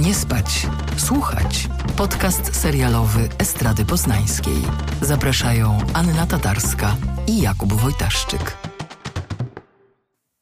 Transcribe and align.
Nie 0.00 0.14
spać, 0.14 0.66
słuchać. 0.96 1.68
Podcast 1.96 2.56
serialowy 2.56 3.28
Estrady 3.38 3.84
Poznańskiej. 3.84 4.62
Zapraszają 5.02 5.78
Anna 5.94 6.26
Tatarska 6.26 6.96
i 7.26 7.40
Jakub 7.42 7.72
Wojtaszczyk. 7.72 8.56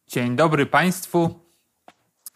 Dzień 0.09 0.37
dobry 0.37 0.67
Państwu. 0.67 1.41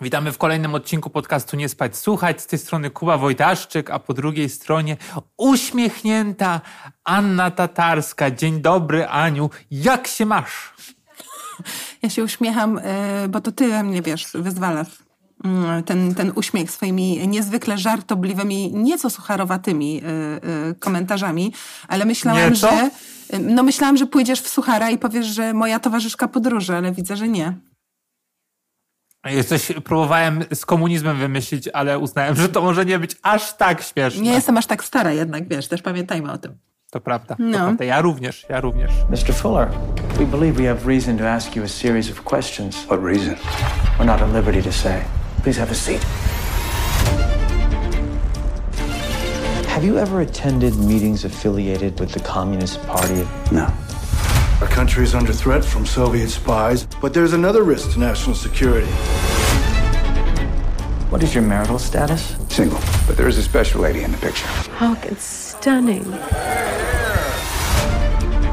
Witamy 0.00 0.32
w 0.32 0.38
kolejnym 0.38 0.74
odcinku 0.74 1.10
podcastu 1.10 1.56
Nie 1.56 1.68
spać, 1.68 1.96
słuchać. 1.96 2.40
Z 2.40 2.46
tej 2.46 2.58
strony 2.58 2.90
Kuba 2.90 3.18
Wojtaszczyk, 3.18 3.90
a 3.90 3.98
po 3.98 4.14
drugiej 4.14 4.48
stronie 4.48 4.96
uśmiechnięta 5.36 6.60
Anna 7.04 7.50
Tatarska. 7.50 8.30
Dzień 8.30 8.60
dobry, 8.60 9.08
Aniu. 9.08 9.50
Jak 9.70 10.06
się 10.06 10.26
masz? 10.26 10.74
Ja 12.02 12.10
się 12.10 12.24
uśmiecham, 12.24 12.80
e, 12.82 13.28
bo 13.28 13.40
to 13.40 13.52
ty 13.52 13.82
mnie, 13.82 14.02
wiesz, 14.02 14.28
wyzwalasz 14.34 15.11
ten, 15.86 16.14
ten 16.14 16.32
uśmiech 16.34 16.70
swoimi 16.70 17.28
niezwykle 17.28 17.78
żartobliwymi, 17.78 18.72
nieco 18.74 19.10
sucharowatymi 19.10 20.02
e, 20.04 20.08
e, 20.08 20.74
komentarzami, 20.74 21.52
ale 21.88 22.04
myślałam, 22.04 22.50
Nieco? 22.50 22.70
że 22.70 22.90
no 23.40 23.62
myślałam, 23.62 23.96
że 23.96 24.06
pójdziesz 24.06 24.40
w 24.40 24.48
suchara 24.48 24.90
i 24.90 24.98
powiesz, 24.98 25.26
że 25.26 25.54
moja 25.54 25.78
towarzyszka 25.80 26.28
podróży, 26.28 26.76
ale 26.76 26.92
widzę, 26.92 27.16
że 27.16 27.28
nie. 27.28 27.54
Coś 29.48 29.72
próbowałem 29.84 30.44
z 30.54 30.66
komunizmem 30.66 31.16
wymyślić, 31.18 31.68
ale 31.72 31.98
uznałem, 31.98 32.36
że 32.36 32.48
to 32.48 32.62
może 32.62 32.84
nie 32.84 32.98
być 32.98 33.16
aż 33.22 33.56
tak 33.56 33.82
śmieszne. 33.82 34.22
Nie 34.22 34.32
jestem 34.32 34.56
aż 34.58 34.66
tak 34.66 34.84
stara 34.84 35.12
jednak, 35.12 35.48
wiesz, 35.48 35.68
też 35.68 35.82
pamiętajmy 35.82 36.32
o 36.32 36.38
tym. 36.38 36.58
To 36.90 37.00
prawda, 37.00 37.36
No. 37.38 37.58
to 37.58 37.64
prawda. 37.64 37.84
Ja 37.84 38.00
również, 38.00 38.46
ja 38.48 38.60
również. 38.60 38.90
Mr. 39.10 39.34
Fuller, 39.34 39.68
we 40.18 40.26
believe 40.26 40.52
we 40.62 40.68
have 40.68 40.86
reason 40.86 41.18
to 41.18 41.30
ask 41.30 41.56
you 41.56 41.64
a 41.64 41.68
series 41.68 42.10
of 42.10 42.22
questions. 42.24 42.76
What 42.84 43.00
reason? 43.04 43.34
We're 43.98 44.06
not 44.06 44.22
at 44.22 44.34
liberty 44.34 44.62
to 44.62 44.72
say. 44.72 45.00
Please 45.42 45.56
have 45.56 45.72
a 45.72 45.74
seat. 45.74 46.00
Have 49.66 49.82
you 49.82 49.98
ever 49.98 50.20
attended 50.20 50.76
meetings 50.76 51.24
affiliated 51.24 51.98
with 51.98 52.12
the 52.12 52.20
Communist 52.20 52.80
Party? 52.86 53.26
No. 53.50 53.66
Our 54.60 54.68
country 54.68 55.02
is 55.02 55.16
under 55.16 55.32
threat 55.32 55.64
from 55.64 55.84
Soviet 55.84 56.28
spies, 56.28 56.86
but 57.00 57.12
there's 57.12 57.32
another 57.32 57.64
risk 57.64 57.90
to 57.94 57.98
national 57.98 58.36
security. 58.36 58.86
What 61.10 61.24
is 61.24 61.34
your 61.34 61.42
marital 61.42 61.80
status? 61.80 62.36
Single. 62.48 62.78
But 63.08 63.16
there 63.16 63.26
is 63.26 63.36
a 63.36 63.42
special 63.42 63.80
lady 63.80 64.04
in 64.04 64.12
the 64.12 64.18
picture. 64.18 64.46
Hawk, 64.76 65.06
it's 65.06 65.24
stunning. 65.24 66.04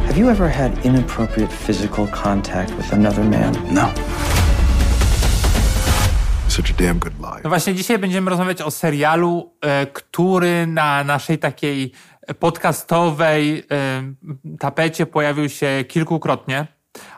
Have 0.08 0.18
you 0.18 0.28
ever 0.30 0.50
had 0.50 0.84
inappropriate 0.84 1.52
physical 1.52 2.08
contact 2.08 2.74
with 2.76 2.92
another 2.94 3.24
man? 3.24 3.54
No. 3.72 3.94
No 7.44 7.50
właśnie, 7.50 7.76
dzisiaj 7.76 8.00
będziemy 8.00 8.30
rozmawiać 8.30 8.62
o 8.62 8.72
serialu, 8.72 9.54
e, 9.62 9.86
który 9.88 10.68
na 10.68 11.04
naszej 11.04 11.38
takiej 11.40 11.92
podcastowej 12.40 13.64
e, 13.72 14.04
tapecie 14.60 15.06
pojawił 15.06 15.50
się 15.50 15.86
kilkukrotnie, 15.88 16.68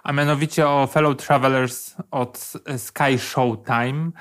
a 0.03 0.11
mianowicie 0.13 0.67
o 0.67 0.87
Fellow 0.87 1.17
Travelers 1.17 1.95
od 2.11 2.53
Sky 2.77 3.17
Showtime. 3.19 4.11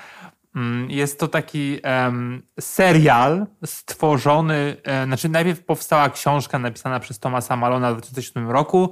Mm, 0.55 0.89
Jest 0.89 1.19
to 1.19 1.27
taki 1.27 1.79
em, 1.83 2.41
serial 2.59 3.47
stworzony, 3.65 4.77
e, 4.83 5.05
znaczy 5.05 5.29
najpierw 5.29 5.63
powstała 5.65 6.09
książka 6.09 6.59
napisana 6.59 6.99
przez 6.99 7.19
Tomasa 7.19 7.55
Malona 7.55 7.89
w 7.91 7.93
2007 7.93 8.49
roku 8.49 8.89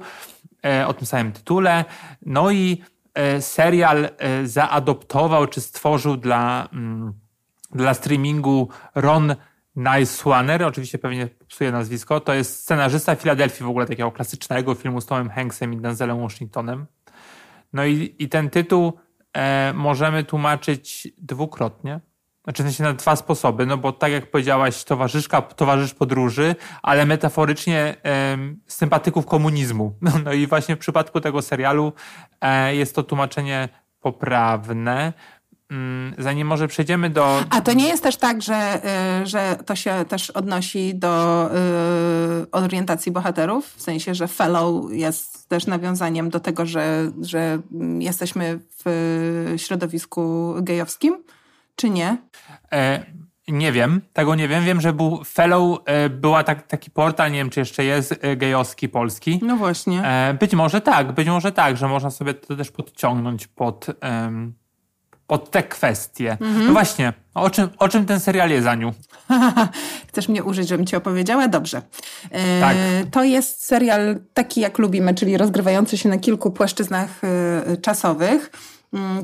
e, 0.66 0.86
o 0.86 0.94
tym 0.94 1.06
samym 1.06 1.32
tytule. 1.32 1.84
No 2.26 2.50
i 2.50 2.82
serial 3.40 4.08
e, 4.18 4.46
zaadoptował 4.46 5.46
czy 5.46 5.60
stworzył 5.60 6.16
dla, 6.16 6.68
mm, 6.72 7.12
dla 7.70 7.94
streamingu 7.94 8.68
Ron 8.94 9.34
Nyswaner, 9.76 10.62
oczywiście 10.62 10.98
pewnie 10.98 11.28
psuje 11.48 11.72
nazwisko, 11.72 12.20
to 12.20 12.34
jest 12.34 12.62
scenarzysta 12.62 13.14
Filadelfii 13.14 13.66
w 13.66 13.68
ogóle 13.68 13.86
takiego 13.86 14.12
klasycznego 14.12 14.74
filmu 14.74 15.00
z 15.00 15.06
Tomem 15.06 15.30
Hanksem 15.30 15.74
i 15.74 15.76
Denzelem 15.76 16.20
Washingtonem. 16.20 16.86
No 17.72 17.84
i, 17.84 18.14
i 18.18 18.28
ten 18.28 18.50
tytuł 18.50 18.92
e, 19.32 19.72
możemy 19.72 20.24
tłumaczyć 20.24 21.08
dwukrotnie. 21.18 22.00
Znaczy 22.44 22.62
w 22.62 22.80
na 22.80 22.92
dwa 22.92 23.16
sposoby, 23.16 23.66
no 23.66 23.76
bo 23.76 23.92
tak 23.92 24.12
jak 24.12 24.30
powiedziałaś, 24.30 24.84
towarzyszka, 24.84 25.42
towarzysz 25.42 25.94
podróży, 25.94 26.54
ale 26.82 27.06
metaforycznie 27.06 27.96
em, 28.02 28.60
sympatyków 28.66 29.26
komunizmu. 29.26 29.94
No, 30.02 30.10
no 30.24 30.32
i 30.32 30.46
właśnie 30.46 30.76
w 30.76 30.78
przypadku 30.78 31.20
tego 31.20 31.42
serialu 31.42 31.92
e, 32.40 32.76
jest 32.76 32.94
to 32.94 33.02
tłumaczenie 33.02 33.68
poprawne. 34.00 35.12
Mm, 35.70 36.14
Zanim 36.18 36.46
może 36.46 36.68
przejdziemy 36.68 37.10
do... 37.10 37.44
A 37.50 37.60
to 37.60 37.72
nie 37.72 37.88
jest 37.88 38.02
też 38.02 38.16
tak, 38.16 38.42
że, 38.42 38.80
y, 39.22 39.26
że 39.26 39.58
to 39.66 39.76
się 39.76 40.04
też 40.08 40.30
odnosi 40.30 40.94
do 40.94 41.46
y, 42.42 42.50
orientacji 42.50 43.12
bohaterów? 43.12 43.74
W 43.76 43.82
sensie, 43.82 44.14
że 44.14 44.28
fellow 44.28 44.92
jest 44.92 45.48
też 45.48 45.66
nawiązaniem 45.66 46.30
do 46.30 46.40
tego, 46.40 46.66
że, 46.66 47.10
że 47.22 47.58
jesteśmy 47.98 48.58
w 48.84 48.86
y, 49.54 49.58
środowisku 49.58 50.54
gejowskim? 50.62 51.22
Czy 51.76 51.90
nie? 51.90 52.16
E, 52.72 53.04
nie 53.48 53.72
wiem, 53.72 54.00
tego 54.12 54.34
nie 54.34 54.48
wiem. 54.48 54.64
Wiem, 54.64 54.80
że 54.80 54.92
był 54.92 55.24
Fellow, 55.24 55.78
e, 55.84 56.08
była 56.10 56.44
tak, 56.44 56.66
taki 56.66 56.90
portal, 56.90 57.32
nie 57.32 57.38
wiem 57.38 57.50
czy 57.50 57.60
jeszcze 57.60 57.84
jest, 57.84 58.14
e, 58.20 58.36
gejowski 58.36 58.88
polski. 58.88 59.40
No 59.42 59.56
właśnie. 59.56 60.02
E, 60.04 60.34
być 60.40 60.52
może 60.54 60.80
tak, 60.80 61.12
być 61.12 61.28
może 61.28 61.52
tak, 61.52 61.76
że 61.76 61.88
można 61.88 62.10
sobie 62.10 62.34
to 62.34 62.56
też 62.56 62.70
podciągnąć 62.70 63.46
pod, 63.46 63.86
pod 65.26 65.50
te 65.50 65.62
kwestie. 65.62 66.36
No 66.66 66.72
właśnie, 66.72 67.12
o 67.34 67.50
czym, 67.50 67.68
o 67.78 67.88
czym 67.88 68.06
ten 68.06 68.20
serial 68.20 68.50
jest, 68.50 68.66
Aniu? 68.66 68.92
Chcesz 70.08 70.28
mnie 70.28 70.44
użyć, 70.44 70.68
żebym 70.68 70.86
ci 70.86 70.96
opowiedziała? 70.96 71.48
Dobrze. 71.48 71.82
E, 72.30 72.60
Tak. 72.60 72.76
To 73.10 73.24
jest 73.24 73.64
serial 73.64 74.20
taki, 74.34 74.60
jak 74.60 74.78
lubimy, 74.78 75.14
czyli 75.14 75.36
rozgrywający 75.36 75.98
się 75.98 76.08
na 76.08 76.18
kilku 76.18 76.50
płaszczyznach 76.50 77.20
e, 77.24 77.76
czasowych, 77.76 78.50
m, 78.52 78.58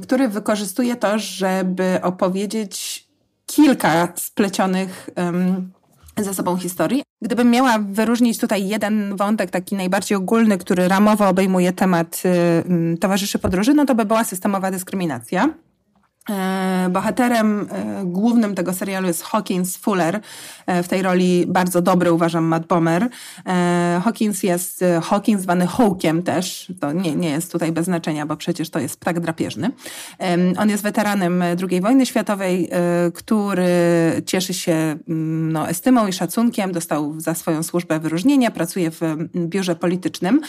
który 0.03 0.29
wykorzystuje 0.29 0.97
to, 0.97 1.19
żeby 1.19 1.99
opowiedzieć 2.03 3.07
kilka 3.47 4.13
splecionych 4.17 5.11
em, 5.15 5.73
ze 6.17 6.35
sobą 6.35 6.57
historii. 6.57 7.03
Gdybym 7.23 7.51
miała 7.51 7.79
wyróżnić 7.79 8.39
tutaj 8.39 8.69
jeden 8.69 9.17
wątek, 9.17 9.51
taki 9.51 9.77
najbardziej 9.77 10.17
ogólny, 10.17 10.59
który 10.59 10.89
ramowo 10.89 11.29
obejmuje 11.29 11.73
temat 11.73 12.23
y, 12.95 12.99
towarzyszy 12.99 13.39
podróży, 13.39 13.75
no 13.75 13.85
to 13.85 13.95
by 13.95 14.05
była 14.05 14.25
systemowa 14.25 14.71
dyskryminacja. 14.71 15.55
E, 16.31 16.89
Bohaterem 16.91 17.69
e, 17.71 18.05
głównym 18.05 18.55
tego 18.55 18.73
serialu 18.73 19.07
jest 19.07 19.23
Hawkins 19.23 19.77
Fuller. 19.77 20.21
E, 20.67 20.83
W 20.83 20.89
tej 20.89 21.03
roli 21.03 21.45
bardzo 21.49 21.83
dobry 21.83 22.13
uważam 22.13 22.45
Matt 22.45 22.67
Bomer. 22.67 23.09
Hawkins 24.05 24.43
jest 24.43 24.85
Hawkins 25.03 25.43
zwany 25.43 25.67
Hawkiem 25.67 26.23
też. 26.23 26.73
To 26.81 26.93
nie, 26.93 27.17
nie 27.17 27.31
jest 27.31 27.53
tutaj 27.53 27.73
bez 27.73 27.85
znaczenia, 27.85 28.27
bo 28.27 28.37
przecież 28.37 28.71
to 28.71 28.79
jest 28.79 29.01
ptak 29.01 29.21
drapieżny. 29.21 29.71
On 30.59 30.69
jest 30.69 30.83
weteranem 30.83 31.43
II 31.71 31.81
wojny 31.81 32.07
światowej, 32.07 32.71
który 33.15 33.67
cieszy 34.27 34.55
się 34.55 34.73
mm, 34.73 35.53
no, 35.53 35.69
estymą 35.69 36.07
i 36.07 36.13
szacunkiem. 36.13 36.73
Dostał 36.73 37.21
za 37.21 37.35
swoją 37.35 37.63
służbę 37.63 38.01
wyróżnienia, 38.01 38.51
pracuje 38.51 38.91
w 38.91 39.01
biurze 39.35 39.77
politycznym, 39.77 40.41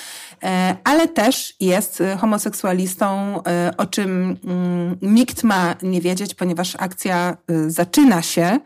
ale 0.83 1.07
też 1.07 1.55
jest 1.59 2.03
homoseksualistą, 2.19 3.39
o 3.77 3.85
czym 3.85 4.37
mm, 4.43 4.97
nikt 5.01 5.43
ma 5.43 5.66
nie 5.83 6.01
wiedzieć, 6.01 6.35
ponieważ 6.35 6.75
akcja 6.79 7.37
e, 7.47 7.69
zaczyna 7.69 8.21
się 8.21 8.59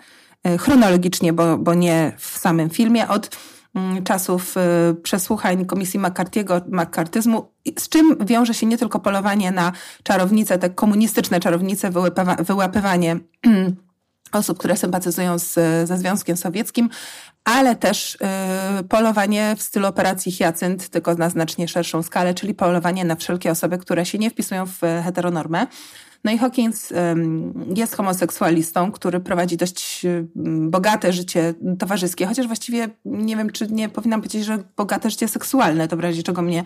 e, 0.43 0.57
chronologicznie, 0.57 1.33
bo, 1.33 1.57
bo 1.57 1.73
nie 1.73 2.13
w 2.17 2.37
samym 2.37 2.69
filmie, 2.69 3.07
od 3.07 3.37
mm, 3.75 4.03
czasów 4.03 4.57
e, 4.57 4.93
przesłuchań 5.03 5.65
Komisji 5.65 5.99
McCarthy'ego, 5.99 6.61
McCarthyzmu, 6.67 7.51
i 7.65 7.73
z 7.79 7.89
czym 7.89 8.17
wiąże 8.25 8.53
się 8.53 8.65
nie 8.65 8.77
tylko 8.77 8.99
polowanie 8.99 9.51
na 9.51 9.71
czarownice, 10.03 10.57
te 10.57 10.69
komunistyczne 10.69 11.39
czarownice, 11.39 11.91
wyłapywa, 11.91 12.35
wyłapywanie 12.35 13.19
osób, 14.31 14.57
które 14.57 14.77
sympatyzują 14.77 15.39
z, 15.39 15.53
ze 15.87 15.97
Związkiem 15.97 16.37
Sowieckim, 16.37 16.89
ale 17.43 17.75
też 17.75 18.15
y, 18.15 18.83
polowanie 18.83 19.55
w 19.57 19.61
stylu 19.61 19.87
operacji 19.87 20.31
Hyacynt, 20.31 20.89
tylko 20.89 21.15
na 21.15 21.29
znacznie 21.29 21.67
szerszą 21.67 22.03
skalę, 22.03 22.33
czyli 22.33 22.53
polowanie 22.53 23.05
na 23.05 23.15
wszelkie 23.15 23.51
osoby, 23.51 23.77
które 23.77 24.05
się 24.05 24.17
nie 24.17 24.29
wpisują 24.29 24.65
w 24.65 24.83
e, 24.83 25.01
heteronormę. 25.05 25.67
No 26.23 26.31
i 26.31 26.37
Hawkins 26.37 26.91
ym, 26.91 27.53
jest 27.75 27.95
homoseksualistą, 27.95 28.91
który 28.91 29.19
prowadzi 29.19 29.57
dość 29.57 30.05
ym, 30.05 30.71
bogate 30.71 31.13
życie 31.13 31.53
towarzyskie, 31.79 32.25
chociaż 32.25 32.47
właściwie 32.47 32.89
nie 33.05 33.37
wiem, 33.37 33.49
czy 33.49 33.67
nie 33.67 33.89
powinnam 33.89 34.21
powiedzieć, 34.21 34.45
że 34.45 34.57
bogate 34.77 35.09
życie 35.09 35.27
seksualne, 35.27 35.87
to 35.87 35.97
w 35.97 35.99
razie 35.99 36.23
czego 36.23 36.41
mnie, 36.41 36.63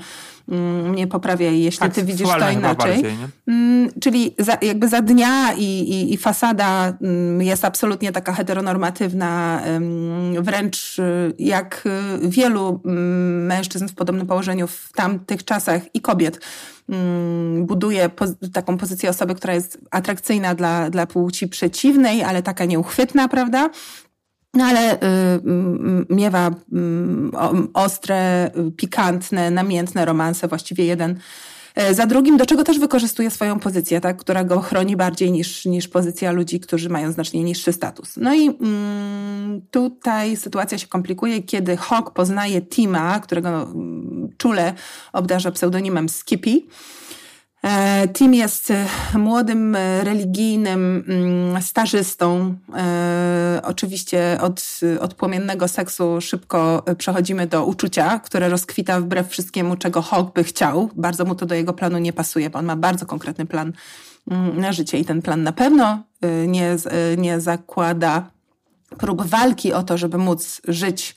ym, 0.52 0.90
mnie 0.90 1.08
poprawia, 1.08 1.52
jeśli 1.52 1.80
Tak, 1.80 1.94
ty 1.94 2.04
widzisz 2.04 2.28
to 2.30 2.52
inaczej. 2.52 2.76
bardziej? 2.76 3.18
Mm, 3.48 3.76
Czyli 4.02 4.36
za, 4.40 4.58
jakby 4.62 4.88
za 4.88 5.02
dnia 5.02 5.54
i, 5.54 5.64
i, 5.64 6.14
i 6.14 6.18
fasada 6.18 6.94
mm, 7.02 7.42
jest 7.42 7.66
absolutnie 7.66 8.12
taka 8.12 8.34
heteronormatywna, 8.34 9.62
ym, 9.76 10.44
wręcz 10.66 11.00
y, 11.00 11.34
jak 11.40 11.84
y, 12.24 12.30
wielu 12.30 12.82
mm, 12.86 13.46
mężczyzn 13.46 13.88
w 13.88 13.94
podobnym 13.94 14.28
położeniu 14.28 14.68
w 14.68 14.92
tamtych 14.96 15.46
czasach 15.46 15.82
i 15.96 16.02
kobiet 16.02 16.40
mm, 16.90 17.66
buduje 17.66 18.10
poz- 18.10 18.52
taką 18.54 18.78
pozycję 18.78 19.10
osoby, 19.10 19.36
która 19.36 19.54
jest 19.54 19.78
atrakcyjna 19.92 20.56
dla, 20.56 20.90
dla 20.90 21.08
płci 21.08 21.48
przeciwnej, 21.48 22.24
ale 22.24 22.44
taka 22.44 22.66
nieuchwytna, 22.66 23.28
prawda? 23.28 23.70
No 24.54 24.66
ale 24.66 24.96
y, 24.96 24.98
miewa 26.10 26.52
ostre, 27.74 28.52
pikantne, 28.78 29.52
namiętne 29.52 30.06
romanse, 30.06 30.48
właściwie 30.48 30.86
jeden 30.86 31.20
za 31.92 32.06
drugim, 32.06 32.38
do 32.38 32.46
czego 32.46 32.64
też 32.64 32.80
wykorzystuje 32.80 33.32
swoją 33.32 33.60
pozycję, 33.60 34.02
tak, 34.02 34.18
która 34.18 34.44
go 34.44 34.62
chroni 34.62 34.96
bardziej 34.96 35.32
niż, 35.32 35.66
niż 35.66 35.88
pozycja 35.88 36.32
ludzi, 36.32 36.60
którzy 36.60 36.90
mają 36.90 37.12
znacznie 37.12 37.44
niższy 37.44 37.74
status. 37.74 38.18
No 38.18 38.34
i 38.34 38.48
mm, 38.48 39.62
tutaj 39.72 40.38
sytuacja 40.38 40.78
się 40.78 40.88
komplikuje, 40.88 41.44
kiedy 41.44 41.78
Hawk 41.78 42.12
poznaje 42.12 42.62
Tima, 42.62 43.20
którego 43.20 43.74
czule 44.38 44.74
obdarza 45.14 45.52
pseudonimem 45.52 46.10
Skippy. 46.10 46.62
E, 47.66 48.08
Tim 48.08 48.34
jest 48.34 48.72
e, 48.72 48.86
młodym, 49.14 49.76
e, 49.76 50.04
religijnym 50.04 51.04
mm, 51.08 51.62
stażystą. 51.62 52.56
Oczywiście 53.64 54.38
od, 54.42 54.80
od 55.00 55.14
płomiennego 55.14 55.68
seksu 55.68 56.22
szybko 56.22 56.84
przechodzimy 56.98 57.48
do 57.48 57.66
uczucia, 57.66 58.20
które 58.20 58.50
rozkwita 58.50 59.00
wbrew 59.00 59.30
wszystkiemu, 59.30 59.76
czego 59.76 60.02
Hawk 60.02 60.34
by 60.34 60.44
chciał. 60.44 60.90
Bardzo 60.96 61.26
mu 61.26 61.36
to 61.36 61.46
do 61.46 61.56
jego 61.56 61.74
planu 61.74 61.98
nie 61.98 62.14
pasuje, 62.14 62.50
bo 62.50 62.60
on 62.60 62.66
ma 62.66 62.76
bardzo 62.76 63.06
konkretny 63.06 63.46
plan 63.46 63.74
mm, 64.32 64.60
na 64.60 64.72
życie 64.72 65.00
i 65.00 65.06
ten 65.06 65.22
plan 65.22 65.44
na 65.44 65.52
pewno 65.52 66.04
nie, 66.48 66.76
nie 67.18 67.40
zakłada 67.40 68.30
prób 68.98 69.26
walki 69.26 69.74
o 69.74 69.84
to, 69.84 69.98
żeby 69.98 70.18
móc 70.18 70.62
żyć 70.68 71.16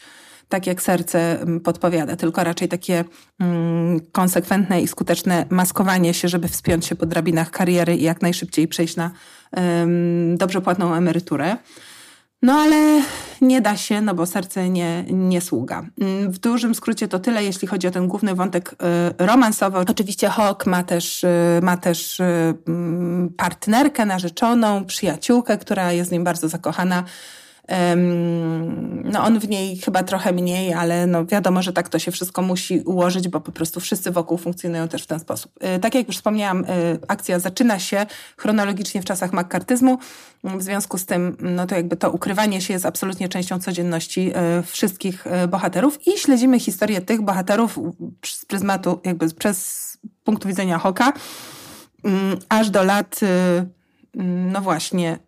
tak 0.48 0.66
jak 0.66 0.82
serce 0.82 1.40
mm, 1.40 1.60
podpowiada, 1.60 2.16
tylko 2.16 2.44
raczej 2.44 2.68
takie 2.68 3.04
mm, 3.40 4.00
konsekwentne 4.12 4.80
i 4.82 4.88
skuteczne 4.88 5.46
maskowanie 5.50 6.14
się, 6.14 6.28
żeby 6.28 6.48
wspiąć 6.48 6.86
się 6.86 6.96
po 6.96 7.06
drabinach 7.06 7.50
kariery 7.50 7.96
i 7.96 8.02
jak 8.02 8.22
najszybciej 8.22 8.68
przejść 8.68 8.96
na 8.96 9.10
um, 9.56 10.36
dobrze 10.36 10.60
płatną 10.60 10.94
emeryturę. 10.94 11.56
No 12.42 12.52
ale 12.52 13.02
nie 13.40 13.60
da 13.60 13.76
się, 13.76 14.00
no 14.00 14.14
bo 14.14 14.26
serce 14.26 14.68
nie, 14.70 15.04
nie 15.10 15.40
sługa. 15.40 15.86
Mm, 16.00 16.32
w 16.32 16.38
dużym 16.38 16.74
skrócie 16.74 17.08
to 17.08 17.18
tyle, 17.18 17.44
jeśli 17.44 17.68
chodzi 17.68 17.86
o 17.86 17.90
ten 17.90 18.08
główny 18.08 18.34
wątek 18.34 18.72
y, 18.72 19.26
romansowy. 19.26 19.78
Oczywiście 19.78 20.28
Hawk 20.28 20.66
ma 20.66 20.82
też, 20.82 21.24
y, 21.24 21.28
ma 21.62 21.76
też 21.76 22.20
mm, 22.20 23.32
partnerkę, 23.36 24.06
narzeczoną, 24.06 24.84
przyjaciółkę, 24.84 25.58
która 25.58 25.92
jest 25.92 26.10
w 26.10 26.12
nim 26.12 26.24
bardzo 26.24 26.48
zakochana. 26.48 27.04
No 29.04 29.24
on 29.24 29.38
w 29.38 29.48
niej 29.48 29.76
chyba 29.76 30.02
trochę 30.02 30.32
mniej, 30.32 30.74
ale 30.74 31.06
no 31.06 31.26
wiadomo, 31.26 31.62
że 31.62 31.72
tak 31.72 31.88
to 31.88 31.98
się 31.98 32.10
wszystko 32.10 32.42
musi 32.42 32.80
ułożyć, 32.80 33.28
bo 33.28 33.40
po 33.40 33.52
prostu 33.52 33.80
wszyscy 33.80 34.10
wokół 34.10 34.38
funkcjonują 34.38 34.88
też 34.88 35.02
w 35.02 35.06
ten 35.06 35.20
sposób. 35.20 35.52
E, 35.60 35.78
tak 35.78 35.94
jak 35.94 36.06
już 36.06 36.16
wspomniałam, 36.16 36.64
e, 36.64 36.68
akcja 37.08 37.38
zaczyna 37.38 37.78
się 37.78 38.06
chronologicznie 38.36 39.02
w 39.02 39.04
czasach 39.04 39.32
makartyzmu. 39.32 39.98
W 40.44 40.62
związku 40.62 40.98
z 40.98 41.06
tym, 41.06 41.36
no 41.40 41.66
to 41.66 41.74
jakby 41.74 41.96
to 41.96 42.10
ukrywanie 42.10 42.60
się 42.60 42.72
jest 42.72 42.86
absolutnie 42.86 43.28
częścią 43.28 43.58
codzienności 43.58 44.32
e, 44.34 44.62
wszystkich 44.62 45.24
bohaterów 45.48 46.06
i 46.06 46.18
śledzimy 46.18 46.60
historię 46.60 47.00
tych 47.00 47.22
bohaterów 47.22 47.78
z 48.26 48.44
pryzmatu, 48.44 49.00
jakby 49.04 49.30
przez 49.30 49.98
punktu 50.24 50.48
widzenia 50.48 50.78
Hoka, 50.78 51.12
mm, 52.04 52.38
aż 52.48 52.70
do 52.70 52.82
lat 52.84 53.20
no 54.52 54.60
właśnie. 54.60 55.18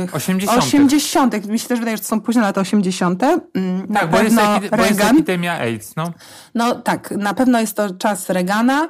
Yy, 0.00 0.12
80. 0.12 0.58
80. 0.58 1.48
Mi 1.48 1.58
się 1.58 1.68
też 1.68 1.78
wydaje, 1.78 1.96
że 1.96 2.02
to 2.02 2.08
są 2.08 2.20
późne 2.20 2.42
lata 2.42 2.60
80. 2.60 3.22
Mm, 3.22 3.88
tak, 3.94 4.10
bo 4.10 4.20
jest, 4.20 4.36
epi- 4.36 4.76
bo 4.76 4.84
jest 4.84 5.00
epidemia 5.00 5.52
AIDS, 5.52 5.96
no. 5.96 6.12
No 6.54 6.74
tak, 6.74 7.10
na 7.10 7.34
pewno 7.34 7.60
jest 7.60 7.76
to 7.76 7.94
czas 7.94 8.30
Reagana. 8.30 8.88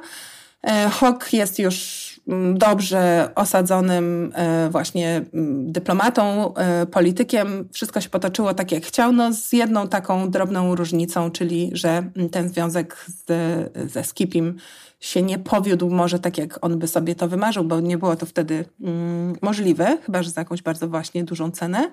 E, 0.63 0.89
Hawk 0.89 1.33
jest 1.33 1.59
już 1.59 2.09
mm, 2.27 2.57
dobrze 2.57 3.29
osadzonym 3.35 4.31
e, 4.35 4.69
właśnie 4.69 5.21
dyplomatą, 5.63 6.53
e, 6.53 6.85
politykiem. 6.85 7.69
Wszystko 7.73 8.01
się 8.01 8.09
potoczyło 8.09 8.53
tak, 8.53 8.71
jak 8.71 8.85
chciał, 8.85 9.11
no 9.11 9.33
z 9.33 9.53
jedną 9.53 9.87
taką 9.87 10.29
drobną 10.29 10.75
różnicą, 10.75 11.31
czyli 11.31 11.69
że 11.73 12.03
ten 12.31 12.49
związek 12.49 13.05
z, 13.07 13.91
ze 13.91 14.03
Skipim 14.03 14.57
się 14.99 15.21
nie 15.21 15.39
powiódł 15.39 15.89
może 15.89 16.19
tak, 16.19 16.37
jak 16.37 16.65
on 16.65 16.79
by 16.79 16.87
sobie 16.87 17.15
to 17.15 17.27
wymarzył, 17.27 17.63
bo 17.63 17.79
nie 17.79 17.97
było 17.97 18.15
to 18.15 18.25
wtedy 18.25 18.65
mm, 18.81 19.35
możliwe, 19.41 19.97
chyba 20.05 20.23
że 20.23 20.29
za 20.29 20.41
jakąś 20.41 20.61
bardzo 20.61 20.87
właśnie 20.87 21.23
dużą 21.23 21.51
cenę. 21.51 21.91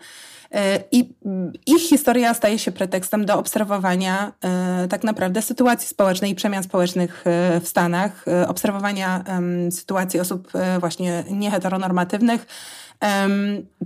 E, 0.53 0.85
I 0.93 1.15
mm, 1.25 1.53
ich 1.67 1.83
historia 1.89 2.35
staje 2.35 2.59
się 2.59 2.73
pretekstem 2.73 3.27
do 3.27 3.39
obserwowania 3.39 4.33
e, 4.45 4.89
tak 4.89 5.05
naprawdę 5.05 5.43
sytuacji 5.43 5.89
społecznej 5.89 6.31
i 6.31 6.35
przemian 6.35 6.63
społecznych 6.63 7.25
e, 7.27 7.61
w 7.61 7.69
Stanach, 7.69 8.25
obserwowania 8.49 9.25
sytuacji 9.71 10.21
osób 10.21 10.53
właśnie 10.81 11.25
nieheteronormatywnych, 11.31 12.47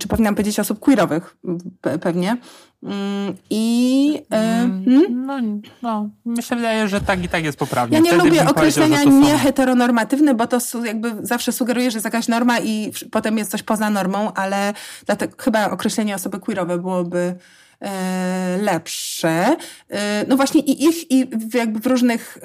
czy 0.01 0.09
powinnam 0.09 0.35
powiedzieć 0.35 0.61
osób 0.61 0.81
queerowych 0.81 1.37
pewnie. 2.01 2.37
Mm, 2.83 3.35
I 3.51 4.23
mm, 4.31 4.85
hmm? 4.85 5.27
no, 5.27 5.41
no, 5.83 6.11
mi 6.27 6.43
się 6.43 6.57
wydaje, 6.57 6.89
że 6.89 7.01
tak 7.01 7.25
i 7.25 7.29
tak 7.29 7.45
jest 7.45 7.59
poprawnie. 7.59 7.97
Ja 7.97 8.03
nie 8.03 8.11
Wtedy 8.11 8.25
lubię 8.25 8.49
określenia 8.49 9.05
nieheteronormatywne, 9.05 10.35
bo 10.35 10.47
to 10.47 10.59
jakby 10.85 11.13
zawsze 11.23 11.53
sugeruje, 11.53 11.91
że 11.91 11.97
jest 11.97 12.05
jakaś 12.05 12.29
norma 12.29 12.59
i 12.59 12.93
potem 13.11 13.39
jest 13.39 13.51
coś 13.51 13.63
poza 13.63 13.91
normą, 13.91 14.33
ale 14.33 14.75
dlatego 15.07 15.35
chyba 15.39 15.71
określenie 15.71 16.15
osoby 16.15 16.39
queerowe 16.39 16.79
byłoby 16.79 17.37
E, 17.70 17.70
lepsze. 18.61 19.57
E, 19.91 20.25
no 20.29 20.37
właśnie 20.37 20.61
i 20.61 20.85
ich 20.85 21.11
i 21.11 21.27
jakby 21.55 21.81
w 21.81 21.87
różnych, 21.87 22.39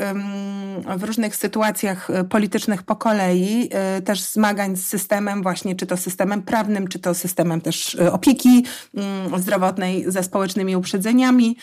w 0.97 1.03
różnych 1.03 1.35
sytuacjach 1.35 2.09
e, 2.09 2.23
politycznych 2.23 2.83
po 2.83 2.95
kolei 2.95 3.69
też 4.05 4.21
zmagań 4.21 4.75
z 4.75 4.85
systemem 4.85 5.43
właśnie, 5.43 5.75
czy 5.75 5.85
to 5.85 5.97
systemem 5.97 6.41
prawnym, 6.41 6.87
czy 6.87 6.99
to 6.99 7.13
systemem 7.13 7.61
też 7.61 7.95
opieki 7.95 8.65
mm, 8.95 9.41
zdrowotnej 9.41 10.05
ze 10.07 10.23
społecznymi 10.23 10.75
uprzedzeniami, 10.75 11.57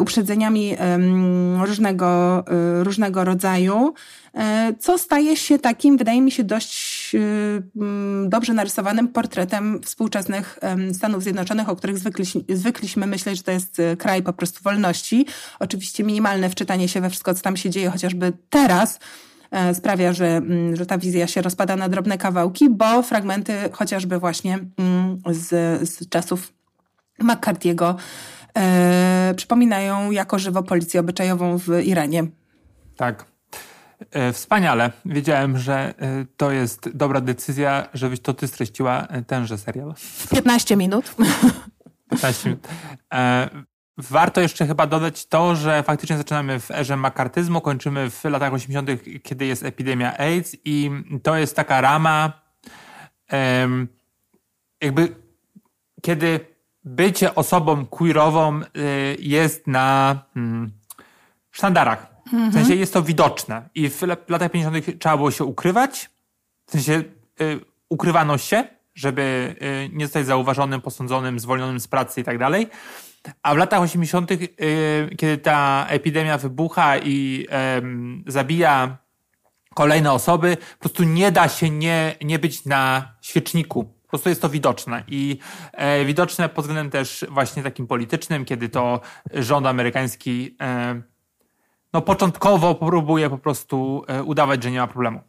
uprzedzeniami 0.00 0.76
różnego, 1.66 2.44
różnego 2.82 3.24
rodzaju. 3.24 3.94
E, 4.34 4.74
co 4.78 4.98
staje 4.98 5.36
się 5.36 5.58
takim, 5.58 5.96
wydaje 5.96 6.22
mi 6.22 6.30
się, 6.30 6.44
dość 6.44 7.14
e, 7.14 7.18
dobrze 8.28 8.54
narysowanym 8.54 9.08
portretem 9.08 9.80
współczesnych 9.82 10.58
Stanów 10.92 11.22
Zjednoczonych, 11.22 11.68
o 11.68 11.76
których 11.76 11.98
zwykliśmy 12.48 13.06
myśleć, 13.06 13.36
że 13.36 13.42
to 13.42 13.50
jest 13.50 13.80
e, 13.80 13.96
kraj 13.96 14.22
po 14.22 14.32
prostu 14.32 14.62
wolności. 14.62 15.26
Oczywiście 15.58 16.04
minimalne 16.04 16.50
wczytanie 16.50 16.88
się 16.88 17.00
we 17.00 17.10
wszystko, 17.10 17.34
co 17.34 17.42
tam 17.42 17.56
się 17.56 17.70
dzieje, 17.70 17.90
chociażby 17.90 18.32
teraz, 18.50 18.98
sprawia, 19.72 20.12
że, 20.12 20.42
że 20.72 20.86
ta 20.86 20.98
wizja 20.98 21.26
się 21.26 21.42
rozpada 21.42 21.76
na 21.76 21.88
drobne 21.88 22.18
kawałki, 22.18 22.70
bo 22.70 23.02
fragmenty 23.02 23.52
chociażby 23.72 24.18
właśnie 24.18 24.58
z, 25.30 25.48
z 25.90 26.08
czasów 26.08 26.52
McCarthy'ego 27.20 27.94
e, 28.56 29.34
przypominają 29.36 30.10
jako 30.10 30.38
żywo 30.38 30.62
policję 30.62 31.00
obyczajową 31.00 31.58
w 31.58 31.68
Iranie. 31.84 32.24
Tak. 32.96 33.34
E, 34.10 34.32
wspaniale. 34.32 34.90
Wiedziałem, 35.04 35.58
że 35.58 35.94
e, 35.98 36.26
to 36.36 36.50
jest 36.50 36.88
dobra 36.96 37.20
decyzja, 37.20 37.88
żebyś 37.94 38.20
to 38.20 38.34
ty 38.34 38.48
streściła 38.48 39.06
e, 39.06 39.22
tenże 39.22 39.58
serial. 39.58 39.94
15 40.30 40.76
minut. 40.76 41.14
15 42.10 42.48
minut. 42.48 42.68
Warto 43.98 44.40
jeszcze 44.40 44.66
chyba 44.66 44.86
dodać 44.86 45.26
to, 45.26 45.56
że 45.56 45.82
faktycznie 45.82 46.16
zaczynamy 46.16 46.60
w 46.60 46.70
erze 46.70 46.96
makartyzmu, 46.96 47.60
kończymy 47.60 48.10
w 48.10 48.24
latach 48.24 48.52
80., 48.52 48.90
kiedy 49.22 49.46
jest 49.46 49.62
epidemia 49.62 50.18
AIDS 50.18 50.56
i 50.64 50.90
to 51.22 51.36
jest 51.36 51.56
taka 51.56 51.80
rama 51.80 52.32
jakby 54.80 55.14
kiedy 56.02 56.40
bycie 56.84 57.34
osobą 57.34 57.86
queerową 57.86 58.60
jest 59.18 59.66
na 59.66 60.18
hmm, 60.34 60.70
sztandarach 61.50 62.14
w 62.50 62.52
sensie 62.52 62.74
jest 62.74 62.92
to 62.92 63.02
widoczne. 63.02 63.68
I 63.74 63.90
w 63.90 64.02
latach 64.28 64.50
50. 64.50 64.98
trzeba 64.98 65.16
było 65.16 65.30
się 65.30 65.44
ukrywać. 65.44 66.10
W 66.66 66.70
sensie 66.72 67.02
y, 67.40 67.60
ukrywano 67.88 68.38
się, 68.38 68.64
żeby 68.94 69.54
y, 69.62 69.96
nie 69.96 70.06
zostać 70.06 70.26
zauważonym, 70.26 70.80
posądzonym, 70.80 71.40
zwolnionym 71.40 71.80
z 71.80 71.88
pracy 71.88 72.20
i 72.20 72.24
tak 72.24 72.38
dalej. 72.38 72.66
A 73.42 73.54
w 73.54 73.56
latach 73.56 73.80
80., 73.80 74.30
y, 74.30 74.46
kiedy 75.18 75.38
ta 75.38 75.86
epidemia 75.88 76.38
wybucha 76.38 76.98
i 76.98 77.46
y, 78.26 78.32
zabija 78.32 78.96
kolejne 79.74 80.12
osoby, 80.12 80.56
po 80.56 80.78
prostu 80.78 81.04
nie 81.04 81.32
da 81.32 81.48
się 81.48 81.70
nie, 81.70 82.16
nie 82.24 82.38
być 82.38 82.64
na 82.64 83.12
świeczniku. 83.20 83.94
Po 84.14 84.16
prostu 84.16 84.28
jest 84.28 84.42
to 84.42 84.48
widoczne 84.48 85.04
i 85.08 85.38
e, 85.72 86.04
widoczne 86.04 86.48
pod 86.48 86.64
względem 86.64 86.90
też 86.90 87.24
właśnie 87.30 87.62
takim 87.62 87.86
politycznym, 87.86 88.44
kiedy 88.44 88.68
to 88.68 89.00
rząd 89.34 89.66
amerykański 89.66 90.56
e, 90.60 91.02
no 91.94 92.02
początkowo 92.02 92.74
próbuje 92.74 93.30
po 93.30 93.38
prostu 93.38 94.04
e, 94.08 94.22
udawać, 94.22 94.62
że 94.62 94.70
nie 94.70 94.78
ma 94.78 94.86
problemu. 94.86 95.20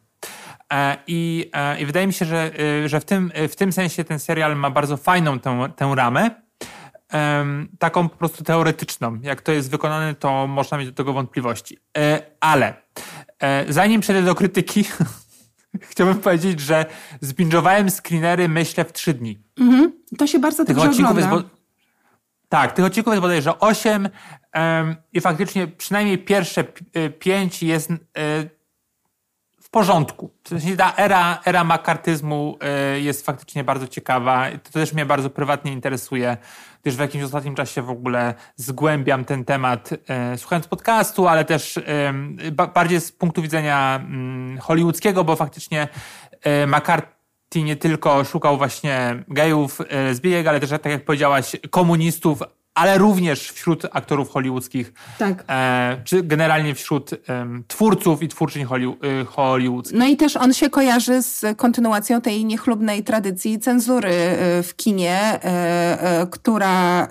E, 0.72 0.96
I, 1.06 1.50
e, 1.52 1.80
i 1.80 1.86
wydaje 1.86 2.06
mi 2.06 2.12
się, 2.12 2.24
że, 2.24 2.50
że 2.86 3.00
w, 3.00 3.04
tym, 3.04 3.32
w 3.48 3.56
tym 3.56 3.72
sensie 3.72 4.04
ten 4.04 4.18
serial 4.18 4.56
ma 4.56 4.70
bardzo 4.70 4.96
fajną 4.96 5.38
tę, 5.38 5.68
tę 5.76 5.92
ramę, 5.96 6.30
taką 7.78 8.08
po 8.08 8.16
prostu 8.16 8.44
teoretyczną. 8.44 9.18
Jak 9.22 9.40
to 9.40 9.52
jest 9.52 9.70
wykonane, 9.70 10.14
to 10.14 10.46
można 10.46 10.78
mieć 10.78 10.86
do 10.86 10.94
tego 10.94 11.12
wątpliwości. 11.12 11.78
Ale 12.40 12.74
zanim 13.68 14.00
przejdę 14.00 14.22
do 14.22 14.34
krytyki, 14.34 14.84
chciałbym 15.80 16.18
powiedzieć, 16.18 16.60
że 16.60 16.86
zbingowałem 17.20 17.90
screenery, 17.90 18.48
myślę, 18.48 18.84
w 18.84 18.92
trzy 18.92 19.14
dni. 19.14 19.38
To 20.18 20.26
się 20.26 20.38
bardzo 20.38 20.64
Tych 20.64 20.76
dobrze 20.76 21.08
ogląda. 21.08 21.26
Bo... 21.26 21.42
Tak, 22.48 22.72
tych 22.72 22.84
odcinków 22.84 23.12
jest 23.12 23.22
bodajże 23.22 23.58
osiem 23.58 24.08
em, 24.52 24.96
i 25.12 25.20
faktycznie 25.20 25.66
przynajmniej 25.66 26.18
pierwsze 26.18 26.64
pi- 26.64 26.84
y, 26.98 27.10
pięć 27.10 27.62
jest 27.62 27.90
y, 27.90 27.96
porządku. 29.76 30.30
Ta 30.78 30.94
era, 30.96 31.40
era 31.44 31.64
makartyzmu 31.64 32.58
y, 32.96 33.00
jest 33.00 33.26
faktycznie 33.26 33.64
bardzo 33.64 33.88
ciekawa. 33.88 34.46
To 34.62 34.70
też 34.70 34.92
mnie 34.92 35.06
bardzo 35.06 35.30
prywatnie 35.30 35.72
interesuje, 35.72 36.36
gdyż 36.82 36.96
w 36.96 37.00
jakimś 37.00 37.24
ostatnim 37.24 37.54
czasie 37.54 37.82
w 37.82 37.90
ogóle 37.90 38.34
zgłębiam 38.56 39.24
ten 39.24 39.44
temat, 39.44 39.92
y, 39.92 40.38
słuchając 40.38 40.68
podcastu, 40.68 41.28
ale 41.28 41.44
też 41.44 41.80
ba- 42.52 42.66
bardziej 42.66 43.00
z 43.00 43.12
punktu 43.12 43.42
widzenia 43.42 44.00
mm, 44.02 44.58
hollywoodzkiego, 44.58 45.24
bo 45.24 45.36
faktycznie 45.36 45.88
McCarthy 46.66 47.62
nie 47.62 47.76
tylko 47.76 48.24
szukał 48.24 48.58
właśnie 48.58 49.24
gejów, 49.28 49.78
lesbijek, 49.90 50.46
ale 50.46 50.60
też, 50.60 50.70
tak 50.70 50.86
jak 50.86 51.04
powiedziałaś, 51.04 51.56
komunistów, 51.70 52.42
ale 52.76 52.98
również 52.98 53.50
wśród 53.50 53.82
aktorów 53.92 54.30
hollywoodzkich, 54.30 54.92
Tak. 55.18 55.44
e, 55.48 56.00
czy 56.04 56.22
generalnie 56.22 56.74
wśród 56.74 57.10
em, 57.26 57.64
twórców 57.68 58.22
i 58.22 58.28
twórczyń 58.28 58.64
hollyw- 58.66 59.04
y, 59.22 59.24
hollywoodzkich. 59.24 59.98
No 59.98 60.06
i 60.06 60.16
też 60.16 60.36
on 60.36 60.52
się 60.54 60.70
kojarzy 60.70 61.22
z 61.22 61.44
kontynuacją 61.56 62.20
tej 62.20 62.44
niechlubnej 62.44 63.04
tradycji 63.04 63.58
cenzury 63.58 64.10
y, 64.10 64.62
w 64.62 64.72
kinie, 64.76 65.34
y, 65.34 66.22
y, 66.22 66.26
która 66.30 67.04
y, 67.04 67.08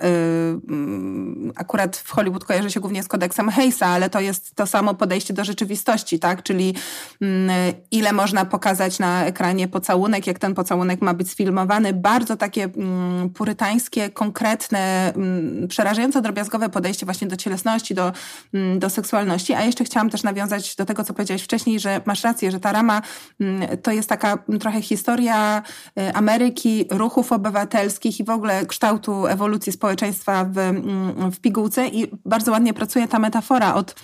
mm, 0.68 1.52
akurat 1.56 1.96
w 1.96 2.10
Hollywood 2.10 2.44
kojarzy 2.44 2.70
się 2.70 2.80
głównie 2.80 3.02
z 3.02 3.08
kodeksem 3.08 3.48
Hayesa, 3.48 3.86
ale 3.86 4.10
to 4.10 4.20
jest 4.20 4.54
to 4.54 4.66
samo 4.66 4.94
podejście 4.94 5.34
do 5.34 5.44
rzeczywistości, 5.44 6.18
tak? 6.18 6.42
Czyli 6.42 6.74
mm, 7.20 7.50
ile 7.90 8.12
można 8.12 8.44
pokazać 8.44 8.98
na 8.98 9.24
ekranie 9.24 9.68
pocałunek, 9.68 10.26
jak 10.26 10.38
ten 10.38 10.54
pocałunek 10.54 11.02
ma 11.02 11.14
być 11.14 11.30
sfilmowany. 11.30 11.92
Bardzo 11.92 12.36
takie 12.36 12.64
mm, 12.64 13.30
purytańskie, 13.30 14.10
konkretne, 14.10 15.12
mm, 15.14 15.55
przerażająco 15.68 16.20
drobiazgowe 16.20 16.68
podejście 16.68 17.06
właśnie 17.06 17.28
do 17.28 17.36
cielesności, 17.36 17.94
do, 17.94 18.12
mm, 18.54 18.78
do 18.78 18.90
seksualności. 18.90 19.54
A 19.54 19.62
jeszcze 19.62 19.84
chciałam 19.84 20.10
też 20.10 20.22
nawiązać 20.22 20.76
do 20.76 20.84
tego, 20.84 21.04
co 21.04 21.14
powiedziałeś 21.14 21.42
wcześniej, 21.42 21.80
że 21.80 22.00
masz 22.04 22.24
rację, 22.24 22.50
że 22.50 22.60
ta 22.60 22.72
rama 22.72 23.02
mm, 23.40 23.78
to 23.78 23.92
jest 23.92 24.08
taka 24.08 24.38
trochę 24.60 24.82
historia 24.82 25.62
y, 25.98 26.14
Ameryki, 26.14 26.84
ruchów 26.90 27.32
obywatelskich 27.32 28.20
i 28.20 28.24
w 28.24 28.30
ogóle 28.30 28.66
kształtu 28.66 29.26
ewolucji 29.26 29.72
społeczeństwa 29.72 30.44
w, 30.44 30.58
mm, 30.58 31.32
w 31.32 31.40
pigułce 31.40 31.88
i 31.88 32.10
bardzo 32.24 32.52
ładnie 32.52 32.74
pracuje 32.74 33.08
ta 33.08 33.18
metafora 33.18 33.74
od 33.74 33.94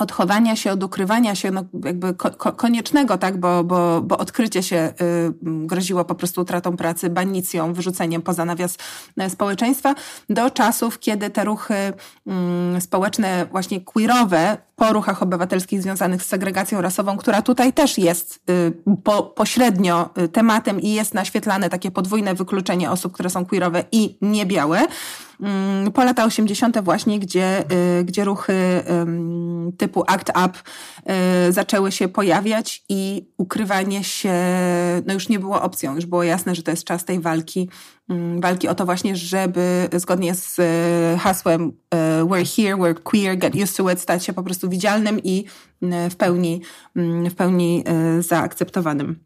od 0.00 0.12
chowania 0.12 0.56
się, 0.56 0.72
od 0.72 0.82
ukrywania 0.82 1.34
się, 1.34 1.50
no 1.50 1.64
jakby 1.84 2.14
ko- 2.14 2.30
ko- 2.30 2.52
koniecznego, 2.52 3.18
tak, 3.18 3.36
bo, 3.40 3.64
bo, 3.64 4.00
bo 4.02 4.18
odkrycie 4.18 4.62
się 4.62 4.92
y, 5.00 5.32
groziło 5.42 6.04
po 6.04 6.14
prostu 6.14 6.40
utratą 6.40 6.76
pracy, 6.76 7.10
banicją, 7.10 7.72
wyrzuceniem 7.72 8.22
poza 8.22 8.44
nawias 8.44 8.76
e, 9.18 9.30
społeczeństwa, 9.30 9.94
do 10.30 10.50
czasów, 10.50 10.98
kiedy 10.98 11.30
te 11.30 11.44
ruchy 11.44 11.74
mm, 12.26 12.80
społeczne, 12.80 13.46
właśnie 13.50 13.80
queerowe, 13.80 14.56
po 14.82 14.92
ruchach 14.92 15.22
obywatelskich 15.22 15.82
związanych 15.82 16.22
z 16.22 16.26
segregacją 16.26 16.80
rasową, 16.80 17.16
która 17.16 17.42
tutaj 17.42 17.72
też 17.72 17.98
jest 17.98 18.50
y, 18.50 18.72
po, 19.04 19.22
pośrednio 19.22 20.10
y, 20.18 20.28
tematem 20.28 20.80
i 20.80 20.92
jest 20.92 21.14
naświetlane 21.14 21.70
takie 21.70 21.90
podwójne 21.90 22.34
wykluczenie 22.34 22.90
osób, 22.90 23.12
które 23.12 23.30
są 23.30 23.46
queerowe 23.46 23.84
i 23.92 24.18
niebiałe. 24.22 24.86
Mm, 25.40 25.92
Po 25.92 26.04
lata 26.04 26.24
80. 26.24 26.80
właśnie, 26.80 27.18
gdzie, 27.18 27.64
y, 28.00 28.04
gdzie 28.04 28.24
ruchy 28.24 28.82
typu 29.78 30.04
Act 30.06 30.28
Up 30.28 30.58
zaczęły 31.50 31.92
się 31.92 32.08
pojawiać 32.08 32.84
i 32.88 33.28
ukrywanie 33.38 34.04
się 34.04 34.34
no 35.06 35.14
już 35.14 35.28
nie 35.28 35.38
było 35.38 35.62
opcją. 35.62 35.94
Już 35.94 36.06
było 36.06 36.22
jasne, 36.22 36.54
że 36.54 36.62
to 36.62 36.70
jest 36.70 36.84
czas 36.84 37.04
tej 37.04 37.20
walki, 37.20 37.68
walki 38.40 38.68
o 38.68 38.74
to 38.74 38.84
właśnie, 38.84 39.16
żeby 39.16 39.88
zgodnie 39.92 40.34
z 40.34 40.58
y, 40.58 41.18
hasłem 41.18 41.62
y, 41.62 41.96
We're 42.24 42.56
here, 42.56 42.76
we're 42.76 43.02
queer, 43.02 43.38
get 43.38 43.54
used 43.54 43.76
to 43.76 43.90
it, 43.90 44.00
stać 44.00 44.24
się 44.24 44.32
po 44.32 44.42
prostu 44.42 44.68
widzialnym 44.68 45.20
i 45.24 45.44
y, 45.82 46.10
w 46.10 46.16
pełni, 46.16 46.62
mm, 46.96 47.30
w 47.30 47.34
pełni 47.34 47.84
y, 48.18 48.22
zaakceptowanym. 48.22 49.16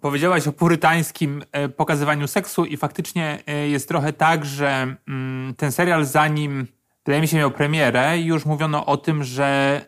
Powiedziałaś 0.00 0.46
o 0.46 0.52
purytańskim 0.52 1.42
e, 1.52 1.68
pokazywaniu 1.68 2.26
seksu 2.26 2.64
i 2.64 2.76
faktycznie 2.76 3.38
e, 3.46 3.68
jest 3.68 3.88
trochę 3.88 4.12
tak, 4.12 4.44
że 4.44 4.96
mm, 5.08 5.54
ten 5.54 5.72
serial 5.72 6.04
zanim 6.04 6.66
wydaje 7.08 7.20
mi 7.20 7.28
się 7.28 7.36
miał 7.36 7.50
premierę 7.50 8.18
już 8.18 8.44
mówiono 8.44 8.86
o 8.86 8.96
tym, 8.96 9.24
że 9.24 9.80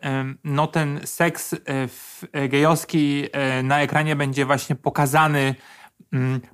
no 0.43 0.67
ten 0.67 0.99
seks 1.05 1.53
e, 1.53 1.57
e, 2.31 2.49
gejowski 2.49 3.25
e, 3.31 3.63
na 3.63 3.81
ekranie 3.81 4.15
będzie 4.15 4.45
właśnie 4.45 4.75
pokazany 4.75 5.39
mm, 5.39 5.55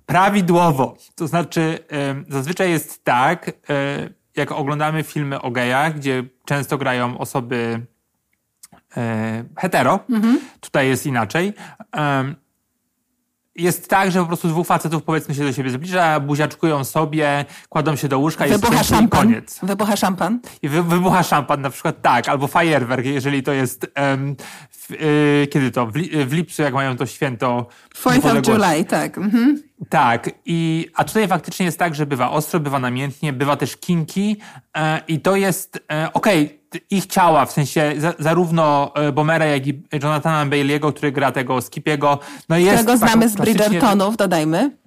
prawidłowo. 0.05 0.97
To 1.15 1.27
znaczy 1.27 1.79
zazwyczaj 2.27 2.69
jest 2.69 3.03
tak, 3.03 3.51
e, 3.69 4.09
jak 4.35 4.51
oglądamy 4.51 5.03
filmy 5.03 5.41
o 5.41 5.51
gejach, 5.51 5.95
gdzie 5.95 6.23
często 6.45 6.77
grają 6.77 7.17
osoby 7.17 7.85
e, 8.97 9.43
hetero, 9.57 9.99
tutaj 10.59 10.87
jest 10.87 11.05
inaczej. 11.05 11.53
Jest 13.57 13.89
tak, 13.89 14.11
że 14.11 14.19
po 14.19 14.25
prostu 14.25 14.47
dwóch 14.47 14.67
facetów 14.67 15.03
powiedzmy 15.03 15.35
się 15.35 15.43
do 15.43 15.53
siebie 15.53 15.69
zbliża, 15.69 16.19
buziaczkują 16.19 16.83
sobie, 16.83 17.45
kładą 17.69 17.95
się 17.95 18.07
do 18.07 18.19
łóżka 18.19 18.45
i 18.45 18.49
jest 18.49 18.61
Wybucha 18.61 18.83
skończy 18.83 18.93
i 18.93 18.97
szampan. 18.97 19.19
koniec. 19.21 19.59
Wybucha 19.63 19.95
szampan. 19.95 20.39
I 20.61 20.69
wy, 20.69 20.83
wybucha 20.83 21.23
szampan 21.23 21.61
na 21.61 21.69
przykład 21.69 22.01
tak, 22.01 22.29
albo 22.29 22.47
fajerwerk, 22.47 23.05
jeżeli 23.05 23.43
to 23.43 23.51
jest 23.53 23.87
em, 23.95 24.35
w, 24.71 24.91
y, 24.91 25.47
kiedy 25.51 25.71
to? 25.71 25.87
W, 25.87 25.95
li, 25.95 26.25
w 26.25 26.33
lipcu, 26.33 26.61
jak 26.61 26.73
mają 26.73 26.97
to 26.97 27.05
święto 27.05 27.67
4th 27.95 28.39
of. 28.39 28.47
July, 28.47 28.85
tak. 28.85 29.17
Mhm. 29.17 29.63
Tak, 29.89 30.29
i, 30.45 30.87
a 30.95 31.03
tutaj 31.03 31.27
faktycznie 31.27 31.65
jest 31.65 31.79
tak, 31.79 31.95
że 31.95 32.05
bywa 32.05 32.31
ostro, 32.31 32.59
bywa 32.59 32.79
namiętnie, 32.79 33.33
bywa 33.33 33.55
też 33.57 33.77
kinki 33.77 34.37
e, 34.77 35.01
i 35.07 35.19
to 35.19 35.35
jest, 35.35 35.83
e, 35.91 36.13
okej, 36.13 36.49
t- 36.49 36.55
ich 36.89 37.05
ciała, 37.05 37.45
w 37.45 37.51
sensie 37.51 37.93
za, 37.97 38.13
zarówno 38.19 38.91
e, 38.95 39.11
Bomera, 39.11 39.45
jak 39.45 39.67
i 39.67 39.83
Jonathana 40.03 40.51
Bailey'ego, 40.51 40.93
który 40.93 41.11
gra 41.11 41.31
tego 41.31 41.61
Skipiego, 41.61 42.19
no 42.49 42.57
jest 42.57 42.83
Którego 42.83 42.97
znamy 42.97 43.29
z 43.29 43.35
Bridgertonów, 43.35 44.17
dodajmy. 44.17 44.77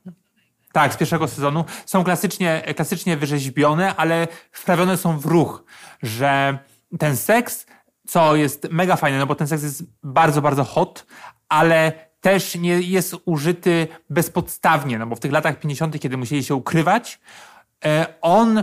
tak, 0.72 0.94
z 0.94 0.96
pierwszego 0.96 1.28
sezonu. 1.28 1.64
Są 1.86 2.04
klasycznie, 2.04 2.62
klasycznie 2.76 3.16
wyrzeźbione, 3.16 3.96
ale 3.96 4.28
wprawione 4.52 4.96
są 4.96 5.18
w 5.18 5.26
ruch, 5.26 5.64
że 6.02 6.58
ten 6.98 7.16
seks, 7.16 7.66
co 8.06 8.36
jest 8.36 8.68
mega 8.70 8.96
fajne, 8.96 9.18
no 9.18 9.26
bo 9.26 9.34
ten 9.34 9.46
seks 9.46 9.62
jest 9.62 9.84
bardzo, 10.02 10.42
bardzo 10.42 10.64
hot, 10.64 11.06
ale 11.48 11.92
też 12.20 12.54
nie 12.54 12.80
jest 12.80 13.16
użyty 13.24 13.88
bezpodstawnie, 14.10 14.98
no 14.98 15.06
bo 15.06 15.16
w 15.16 15.20
tych 15.20 15.32
latach 15.32 15.60
50., 15.60 16.00
kiedy 16.00 16.16
musieli 16.16 16.44
się 16.44 16.54
ukrywać, 16.54 17.20
e, 17.84 18.06
on 18.20 18.62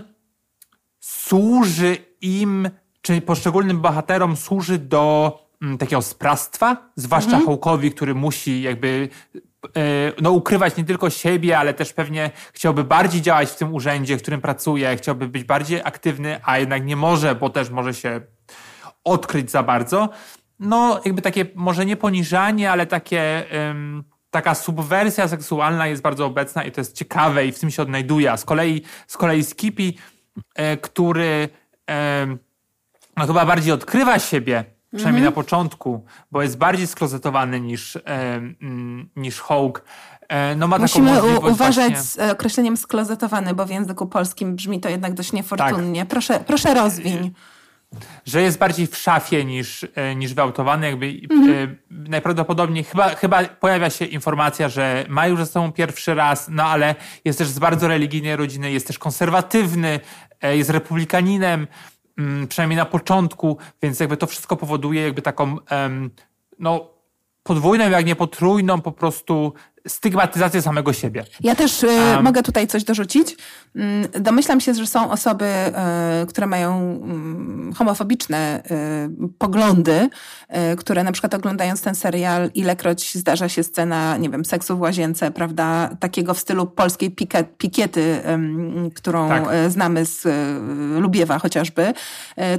służy 0.99 1.97
im, 2.21 2.69
czy 3.07 3.21
poszczególnym 3.21 3.81
bohaterom 3.81 4.35
służy 4.35 4.77
do 4.77 5.33
mm, 5.61 5.77
takiego 5.77 6.01
sprawstwa, 6.01 6.77
zwłaszcza 6.95 7.39
Hołkowi, 7.39 7.91
który 7.91 8.15
musi 8.15 8.61
jakby 8.61 9.09
e, 9.65 9.69
no, 10.21 10.31
ukrywać 10.31 10.77
nie 10.77 10.83
tylko 10.83 11.09
siebie, 11.09 11.57
ale 11.57 11.73
też 11.73 11.93
pewnie 11.93 12.31
chciałby 12.53 12.83
bardziej 12.83 13.21
działać 13.21 13.49
w 13.49 13.55
tym 13.55 13.73
urzędzie, 13.73 14.17
w 14.17 14.21
którym 14.21 14.41
pracuje, 14.41 14.97
chciałby 14.97 15.27
być 15.27 15.43
bardziej 15.43 15.81
aktywny, 15.83 16.39
a 16.43 16.59
jednak 16.59 16.85
nie 16.85 16.95
może, 16.95 17.35
bo 17.35 17.49
też 17.49 17.69
może 17.69 17.93
się 17.93 18.21
odkryć 19.03 19.51
za 19.51 19.63
bardzo. 19.63 20.09
No, 20.59 21.01
jakby 21.05 21.21
takie, 21.21 21.45
może 21.55 21.85
nie 21.85 21.97
poniżanie, 21.97 22.71
ale 22.71 22.85
takie, 22.85 23.51
em, 23.51 24.03
taka 24.31 24.55
subwersja 24.55 25.27
seksualna 25.27 25.87
jest 25.87 26.01
bardzo 26.01 26.25
obecna 26.25 26.63
i 26.63 26.71
to 26.71 26.81
jest 26.81 26.95
ciekawe 26.95 27.45
i 27.45 27.51
w 27.51 27.59
tym 27.59 27.71
się 27.71 27.81
odnajduje. 27.81 28.31
A 28.31 28.37
z 28.37 28.45
kolei, 28.45 28.81
z 29.07 29.17
kolei 29.17 29.43
Skippy, 29.43 29.93
e, 30.55 30.77
który 30.77 31.49
em, 31.87 32.39
no, 33.17 33.27
chyba 33.27 33.45
bardziej 33.45 33.71
odkrywa 33.73 34.19
siebie, 34.19 34.65
przynajmniej 34.95 35.23
na 35.25 35.31
początku, 35.31 36.05
bo 36.31 36.41
jest 36.41 36.57
bardziej 36.57 36.87
sklozetowany 36.87 37.59
niż, 37.61 37.97
mm, 38.05 39.09
niż 39.15 39.41
Hawk. 39.41 39.83
E, 40.29 40.55
no, 40.55 40.67
ma 40.67 40.77
Musimy 40.77 41.23
u- 41.23 41.51
uważać 41.51 41.75
właśnie- 41.93 42.01
z 42.01 42.19
e, 42.19 42.31
określeniem 42.31 42.77
sklozetowany, 42.77 43.53
bo 43.53 43.65
w 43.65 43.69
języku 43.69 44.07
polskim 44.07 44.55
brzmi 44.55 44.79
to 44.79 44.89
jednak 44.89 45.13
dość 45.13 45.33
niefortunnie. 45.33 45.99
Tak. 46.01 46.09
Proszę, 46.09 46.39
proszę 46.47 46.73
rozwiń. 46.73 47.31
że 48.25 48.41
jest 48.41 48.57
bardziej 48.57 48.87
w 48.87 48.97
szafie 48.97 49.45
niż, 49.45 49.87
e, 49.95 50.15
niż 50.15 50.33
wyautowany. 50.33 50.87
Jakby, 50.89 51.19
Mhm. 51.31 51.51
e, 51.51 51.75
najprawdopodobniej 52.09 52.83
chyba, 52.83 53.09
chyba 53.09 53.43
pojawia 53.43 53.89
się 53.89 54.05
informacja, 54.05 54.69
że 54.69 55.05
ma 55.09 55.27
już 55.27 55.39
ze 55.39 55.45
sobą 55.45 55.71
pierwszy 55.71 56.15
raz, 56.15 56.47
no 56.51 56.63
ale 56.63 56.95
jest 57.25 57.39
też 57.39 57.47
z 57.47 57.59
bardzo 57.59 57.87
religijnej 57.87 58.35
rodziny, 58.35 58.71
jest 58.71 58.87
też 58.87 58.99
konserwatywny, 58.99 59.99
e, 60.41 60.57
jest 60.57 60.69
republikaninem, 60.69 61.67
przynajmniej 62.49 62.77
na 62.77 62.85
początku, 62.85 63.57
więc 63.81 63.99
jakby 63.99 64.17
to 64.17 64.27
wszystko 64.27 64.55
powoduje 64.55 65.01
jakby 65.01 65.21
taką 65.21 65.57
no, 66.59 66.89
podwójną, 67.43 67.89
jak 67.89 68.05
nie 68.05 68.15
potrójną 68.15 68.81
po 68.81 68.91
prostu 68.91 69.53
stygmatyzację 69.87 70.61
samego 70.61 70.93
siebie. 70.93 71.25
Ja 71.41 71.55
też 71.55 71.83
um, 71.83 72.23
mogę 72.23 72.43
tutaj 72.43 72.67
coś 72.67 72.83
dorzucić. 72.83 73.37
Mm, 73.75 74.07
domyślam 74.19 74.59
się, 74.61 74.73
że 74.73 74.87
są 74.87 75.11
osoby, 75.11 75.45
y, 76.23 76.27
które 76.27 76.47
mają 76.47 76.99
y, 77.71 77.75
homofobiczne 77.75 78.63
y, 78.71 79.29
poglądy, 79.37 80.09
które 80.77 81.03
na 81.03 81.11
przykład 81.11 81.33
oglądając 81.33 81.81
ten 81.81 81.95
serial, 81.95 82.49
ilekroć 82.53 83.15
zdarza 83.15 83.49
się 83.49 83.63
scena, 83.63 84.17
nie 84.17 84.29
wiem, 84.29 84.45
seksu 84.45 84.77
w 84.77 84.81
łazience, 84.81 85.31
prawda, 85.31 85.89
takiego 85.99 86.33
w 86.33 86.39
stylu 86.39 86.65
polskiej 86.65 87.11
piket, 87.11 87.57
pikiety, 87.57 88.21
którą 88.95 89.29
tak. 89.29 89.43
znamy 89.67 90.05
z 90.05 90.27
Lubiewa 91.01 91.39
chociażby, 91.39 91.93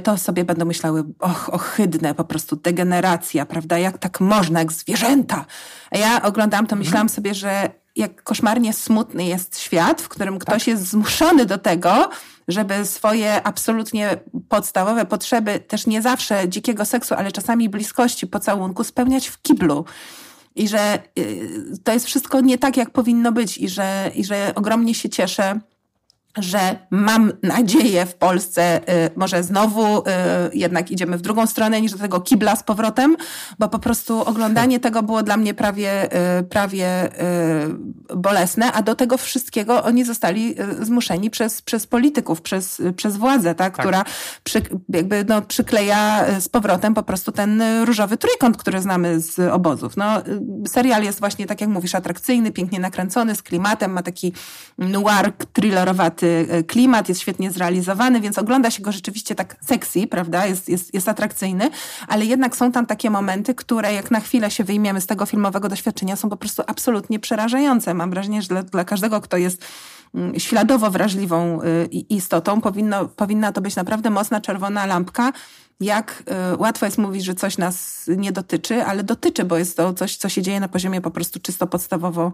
to 0.03 0.17
sobie 0.17 0.43
będą 0.43 0.65
myślały, 0.65 1.03
och, 1.19 1.49
ohydne, 1.53 2.15
po 2.15 2.23
prostu 2.23 2.55
degeneracja, 2.55 3.45
prawda, 3.45 3.77
jak 3.77 3.97
tak 3.97 4.19
można, 4.19 4.59
jak 4.59 4.71
zwierzęta. 4.71 5.45
A 5.91 5.97
ja 5.97 6.21
oglądałam 6.21 6.67
to, 6.67 6.75
myślałam 6.75 7.05
mhm. 7.05 7.09
Sobie, 7.19 7.35
że 7.35 7.69
jak 7.95 8.23
koszmarnie 8.23 8.73
smutny 8.73 9.25
jest 9.25 9.59
świat, 9.59 10.01
w 10.01 10.09
którym 10.09 10.39
ktoś 10.39 10.61
tak. 10.61 10.67
jest 10.67 10.87
zmuszony 10.87 11.45
do 11.45 11.57
tego, 11.57 12.09
żeby 12.47 12.85
swoje 12.85 13.43
absolutnie 13.43 14.17
podstawowe 14.49 15.05
potrzeby, 15.05 15.59
też 15.59 15.87
nie 15.87 16.01
zawsze 16.01 16.49
dzikiego 16.49 16.85
seksu, 16.85 17.15
ale 17.15 17.31
czasami 17.31 17.69
bliskości, 17.69 18.27
pocałunku, 18.27 18.83
spełniać 18.83 19.27
w 19.27 19.41
kiblu. 19.41 19.85
I 20.55 20.67
że 20.67 20.99
y, 21.19 21.77
to 21.83 21.93
jest 21.93 22.05
wszystko 22.05 22.41
nie 22.41 22.57
tak, 22.57 22.77
jak 22.77 22.89
powinno 22.89 23.31
być, 23.31 23.57
i 23.57 23.69
że, 23.69 24.11
i 24.15 24.23
że 24.23 24.51
ogromnie 24.55 24.93
się 24.93 25.09
cieszę, 25.09 25.59
że 26.37 26.79
mam 26.89 27.31
nadzieję 27.43 28.05
w 28.05 28.15
Polsce, 28.15 28.81
y, 29.05 29.09
może 29.15 29.43
znowu 29.43 29.99
y, 29.99 30.03
jednak 30.53 30.91
idziemy 30.91 31.17
w 31.17 31.21
drugą 31.21 31.47
stronę 31.47 31.81
niż 31.81 31.91
do 31.91 31.97
tego 31.97 32.21
kibla 32.21 32.55
z 32.55 32.63
powrotem, 32.63 33.17
bo 33.59 33.69
po 33.69 33.79
prostu 33.79 34.21
oglądanie 34.21 34.79
tego 34.89 35.03
było 35.03 35.23
dla 35.23 35.37
mnie 35.37 35.53
prawie, 35.53 36.09
y, 36.39 36.43
prawie 36.43 36.89
bolesne, 38.15 38.71
a 38.71 38.81
do 38.81 38.95
tego 38.95 39.17
wszystkiego 39.17 39.83
oni 39.83 40.05
zostali 40.05 40.55
zmuszeni 40.81 41.29
przez, 41.29 41.61
przez 41.61 41.87
polityków, 41.87 42.41
przez, 42.41 42.81
przez 42.95 43.17
władzę, 43.17 43.55
tak, 43.55 43.75
tak. 43.75 43.85
która 43.85 44.03
przy, 44.43 44.61
jakby 44.89 45.25
no, 45.27 45.41
przykleja 45.41 46.25
z 46.39 46.49
powrotem 46.49 46.93
po 46.93 47.03
prostu 47.03 47.31
ten 47.31 47.63
różowy 47.85 48.17
trójkąt, 48.17 48.57
który 48.57 48.81
znamy 48.81 49.19
z 49.19 49.39
obozów. 49.39 49.97
No, 49.97 50.21
serial 50.67 51.03
jest 51.03 51.19
właśnie, 51.19 51.45
tak 51.47 51.61
jak 51.61 51.69
mówisz, 51.69 51.95
atrakcyjny, 51.95 52.51
pięknie 52.51 52.79
nakręcony, 52.79 53.35
z 53.35 53.43
klimatem, 53.43 53.91
ma 53.91 54.03
taki 54.03 54.33
noir, 54.77 55.33
thrillerowaty 55.53 56.18
E, 56.27 56.63
klimat, 56.63 57.09
jest 57.09 57.21
świetnie 57.21 57.51
zrealizowany, 57.51 58.21
więc 58.21 58.37
ogląda 58.37 58.71
się 58.71 58.83
go 58.83 58.91
rzeczywiście 58.91 59.35
tak 59.35 59.55
sexy, 59.61 60.07
prawda? 60.07 60.45
Jest, 60.45 60.69
jest, 60.69 60.93
jest 60.93 61.09
atrakcyjny, 61.09 61.69
ale 62.07 62.25
jednak 62.25 62.55
są 62.55 62.71
tam 62.71 62.85
takie 62.85 63.09
momenty, 63.09 63.55
które 63.55 63.93
jak 63.93 64.11
na 64.11 64.19
chwilę 64.19 64.51
się 64.51 64.63
wyjmiemy 64.63 65.01
z 65.01 65.07
tego 65.07 65.25
filmowego 65.25 65.69
doświadczenia, 65.69 66.15
są 66.15 66.29
po 66.29 66.37
prostu 66.37 66.63
absolutnie 66.67 67.19
przerażające. 67.19 67.93
Mam 67.93 68.09
wrażenie, 68.09 68.41
że 68.41 68.47
dla, 68.47 68.63
dla 68.63 68.83
każdego, 68.83 69.21
kto 69.21 69.37
jest 69.37 69.65
mm, 70.15 70.39
śladowo 70.39 70.91
wrażliwą 70.91 71.61
y, 71.63 71.85
istotą, 71.87 72.61
powinno, 72.61 73.05
powinna 73.05 73.51
to 73.51 73.61
być 73.61 73.75
naprawdę 73.75 74.09
mocna 74.09 74.41
czerwona 74.41 74.85
lampka, 74.85 75.31
jak 75.79 76.23
y, 76.53 76.57
łatwo 76.57 76.85
jest 76.85 76.97
mówić, 76.97 77.23
że 77.23 77.35
coś 77.35 77.57
nas 77.57 78.05
nie 78.17 78.31
dotyczy, 78.31 78.83
ale 78.83 79.03
dotyczy, 79.03 79.45
bo 79.45 79.57
jest 79.57 79.77
to 79.77 79.93
coś, 79.93 80.17
co 80.17 80.29
się 80.29 80.41
dzieje 80.41 80.59
na 80.59 80.67
poziomie 80.67 81.01
po 81.01 81.11
prostu 81.11 81.39
czysto 81.39 81.67
podstawowo 81.67 82.31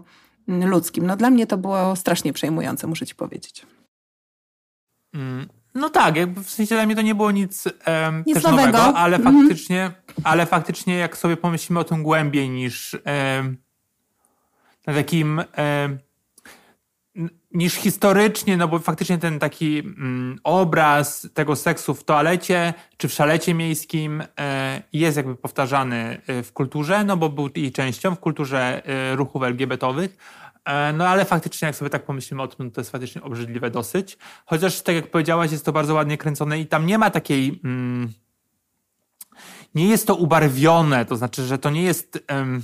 mm, 0.48 0.68
ludzkim. 0.68 1.06
No 1.06 1.16
dla 1.16 1.30
mnie 1.30 1.46
to 1.46 1.58
było 1.58 1.96
strasznie 1.96 2.32
przejmujące, 2.32 2.86
muszę 2.86 3.06
ci 3.06 3.14
powiedzieć. 3.14 3.66
Mm, 5.16 5.48
no 5.74 5.90
tak, 5.90 6.16
jakby 6.16 6.42
w 6.42 6.50
sensie 6.50 6.74
dla 6.74 6.86
mnie 6.86 6.96
to 6.96 7.02
nie 7.02 7.14
było 7.14 7.30
nic, 7.30 7.64
um, 7.66 8.24
nic 8.26 8.42
nowego, 8.42 8.56
nowego 8.56 8.98
ale 8.98 9.16
mm 9.16 9.34
-hmm. 9.34 9.40
faktycznie, 9.40 9.90
ale 10.24 10.46
faktycznie 10.46 10.96
jak 10.96 11.16
sobie 11.16 11.36
pomyślimy 11.36 11.80
o 11.80 11.84
tym 11.84 12.02
głębiej 12.02 12.50
niż 12.50 12.94
um, 12.94 13.56
na 14.86 14.94
takim 14.94 15.38
um, 15.38 15.98
niż 17.54 17.74
historycznie, 17.74 18.56
no 18.56 18.68
bo 18.68 18.78
faktycznie 18.78 19.18
ten 19.18 19.38
taki 19.38 19.78
mm, 19.78 20.38
obraz 20.44 21.28
tego 21.34 21.56
seksu 21.56 21.94
w 21.94 22.04
toalecie 22.04 22.74
czy 22.96 23.08
w 23.08 23.12
szalecie 23.12 23.54
miejskim 23.54 24.22
e, 24.38 24.82
jest 24.92 25.16
jakby 25.16 25.36
powtarzany 25.36 26.20
e, 26.26 26.42
w 26.42 26.52
kulturze, 26.52 27.04
no 27.04 27.16
bo 27.16 27.28
był 27.28 27.50
jej 27.54 27.72
częścią 27.72 28.14
w 28.14 28.20
kulturze 28.20 28.86
e, 28.86 29.16
ruchów 29.16 29.42
LGBT-owych, 29.42 30.16
E, 30.45 30.45
no 30.94 31.08
ale 31.08 31.24
faktycznie, 31.24 31.66
jak 31.66 31.76
sobie 31.76 31.90
tak 31.90 32.04
pomyślimy 32.04 32.42
o 32.42 32.48
tym, 32.48 32.70
to 32.70 32.80
jest 32.80 32.90
faktycznie 32.90 33.22
obrzydliwe 33.22 33.70
dosyć. 33.70 34.18
Chociaż, 34.46 34.82
tak 34.82 34.94
jak 34.94 35.10
powiedziałaś, 35.10 35.52
jest 35.52 35.64
to 35.64 35.72
bardzo 35.72 35.94
ładnie 35.94 36.18
kręcone 36.18 36.60
i 36.60 36.66
tam 36.66 36.86
nie 36.86 36.98
ma 36.98 37.10
takiej. 37.10 37.60
Mm, 37.64 38.12
nie 39.74 39.88
jest 39.88 40.06
to 40.06 40.14
ubarwione, 40.14 41.04
to 41.04 41.16
znaczy, 41.16 41.46
że 41.46 41.58
to 41.58 41.70
nie 41.70 41.82
jest. 41.82 42.24
Um, 42.30 42.62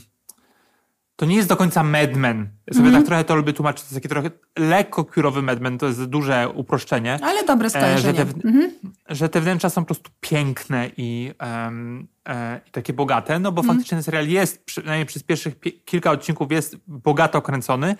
to 1.22 1.26
nie 1.26 1.36
jest 1.36 1.48
do 1.48 1.56
końca 1.56 1.82
Madman. 1.82 2.48
Ja 2.66 2.74
sobie 2.74 2.88
mm 2.88 3.00
tak 3.00 3.06
trochę 3.06 3.24
to 3.24 3.34
lubię 3.34 3.52
tłumaczyć. 3.52 3.82
To 3.82 3.86
jest 3.86 3.94
taki 3.94 4.08
trochę 4.08 4.30
lekko 4.58 5.04
kurowy 5.04 5.42
Madman, 5.42 5.78
to 5.78 5.86
jest 5.86 6.04
duże 6.04 6.48
uproszczenie. 6.54 7.18
Ale 7.22 7.44
dobre 7.44 7.70
skojarzenie. 7.70 8.18
Że 8.18 8.24
te, 8.24 8.48
mm 8.48 8.72
że 9.08 9.28
te 9.28 9.40
wnętrza 9.40 9.70
są 9.70 9.82
po 9.82 9.86
prostu 9.86 10.10
piękne 10.20 10.90
i, 10.96 11.32
um, 11.40 12.08
e, 12.28 12.60
i 12.66 12.70
takie 12.70 12.92
bogate, 12.92 13.38
no 13.38 13.52
bo 13.52 13.62
mm 13.62 13.74
faktycznie 13.74 13.96
ten 13.96 14.02
serial 14.02 14.28
jest, 14.28 14.64
przynajmniej 14.64 15.06
przez 15.06 15.22
pierwszych 15.22 15.54
kilka 15.84 16.10
odcinków 16.10 16.52
jest 16.52 16.76
bogato 16.86 17.42
kręcony, 17.42 17.96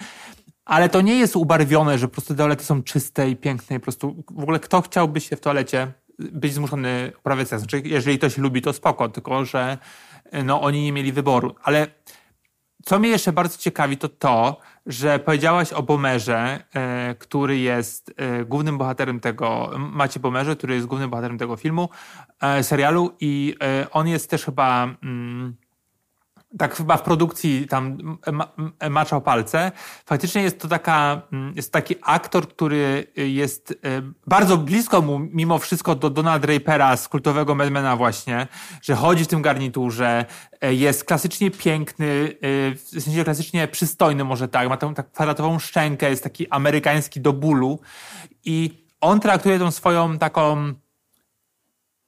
ale 0.65 0.89
to 0.89 1.01
nie 1.01 1.19
jest 1.19 1.37
ubarwione, 1.37 1.99
że 1.99 2.09
po 2.09 2.13
prostu 2.13 2.35
toalety 2.35 2.65
są 2.65 2.83
czyste 2.83 3.31
i 3.31 3.37
piękne 3.37 3.77
i 3.77 3.79
po 3.79 3.85
prostu 3.85 4.25
w 4.31 4.43
ogóle 4.43 4.61
kto 4.61 4.81
chciałby 4.81 5.21
się 5.21 5.37
w 5.37 5.41
toalecie 5.41 5.93
być 6.19 6.55
zmuszony 6.55 7.13
uprawiać 7.19 7.49
seks? 7.49 7.63
Znaczy, 7.63 7.83
jeżeli 7.85 8.19
to 8.19 8.31
się 8.31 8.43
lubi, 8.43 8.63
to 8.63 8.73
spoko, 8.73 9.09
tylko 9.09 9.45
że 9.45 9.79
no, 10.45 10.63
oni 10.63 10.83
nie 10.83 10.93
mieli 10.93 11.13
wyboru. 11.13 11.55
Ale 11.63 11.87
co 12.85 12.99
mnie 12.99 13.09
jeszcze 13.09 13.33
bardzo 13.33 13.59
ciekawi, 13.59 13.97
to 13.97 14.09
to, 14.09 14.61
że 14.87 15.19
powiedziałaś 15.19 15.73
o 15.73 15.83
Bomerze, 15.83 16.65
e, 16.75 17.15
który 17.19 17.59
jest 17.59 18.15
e, 18.17 18.45
głównym 18.45 18.79
bohaterem 18.79 19.21
tego, 19.21 19.71
Macie 19.79 20.21
Bomerze, 20.21 20.57
który 20.57 20.75
jest 20.75 20.87
głównym 20.87 21.11
bohaterem 21.11 21.39
tego 21.39 21.57
filmu, 21.57 21.89
e, 22.41 22.63
serialu 22.63 23.17
i 23.21 23.55
on 23.91 24.09
jest 24.09 24.31
też 24.31 24.45
chyba... 24.45 24.89
Mm, 25.03 25.57
tak 26.59 26.77
chyba 26.77 26.97
w 26.97 27.03
produkcji 27.03 27.67
tam 27.69 27.99
maczał 28.91 29.21
palce. 29.21 29.73
Faktycznie 30.07 30.43
jest 30.43 30.61
to 30.61 30.69
taka, 30.69 31.23
mm, 31.33 31.53
jest 31.57 31.73
taki 31.73 31.95
aktor, 32.03 32.49
który 32.49 33.07
jest 33.17 33.71
y, 33.71 33.77
bardzo 34.27 34.57
blisko 34.57 35.03
mu 35.03 35.19
mimo 35.19 35.59
wszystko 35.59 35.95
do 35.95 36.11
Donald 36.11 36.43
Drapera 36.43 36.97
z 36.97 37.09
kultowego 37.09 37.55
Madmana 37.55 37.97
właśnie, 37.97 38.47
że 38.83 38.95
chodzi 38.95 39.25
w 39.25 39.29
tym 39.29 39.43
garniturze, 39.43 40.25
y, 40.65 40.75
jest 40.75 41.05
klasycznie 41.05 41.51
piękny, 41.51 42.07
y, 42.07 42.75
w 42.75 43.01
sensie 43.01 43.25
klasycznie 43.25 43.69
przystojny 43.69 44.25
może 44.25 44.49
tak, 44.49 44.69
ma 44.69 44.77
tą 44.77 44.95
tak 44.95 45.13
kwadratową 45.13 45.59
szczękę, 45.59 46.11
jest 46.11 46.23
taki 46.23 46.49
amerykański 46.49 47.21
do 47.21 47.33
bólu 47.33 47.81
i 48.45 48.83
on 49.01 49.21
traktuje 49.21 49.59
tą 49.59 49.71
swoją 49.71 50.19
taką 50.19 50.73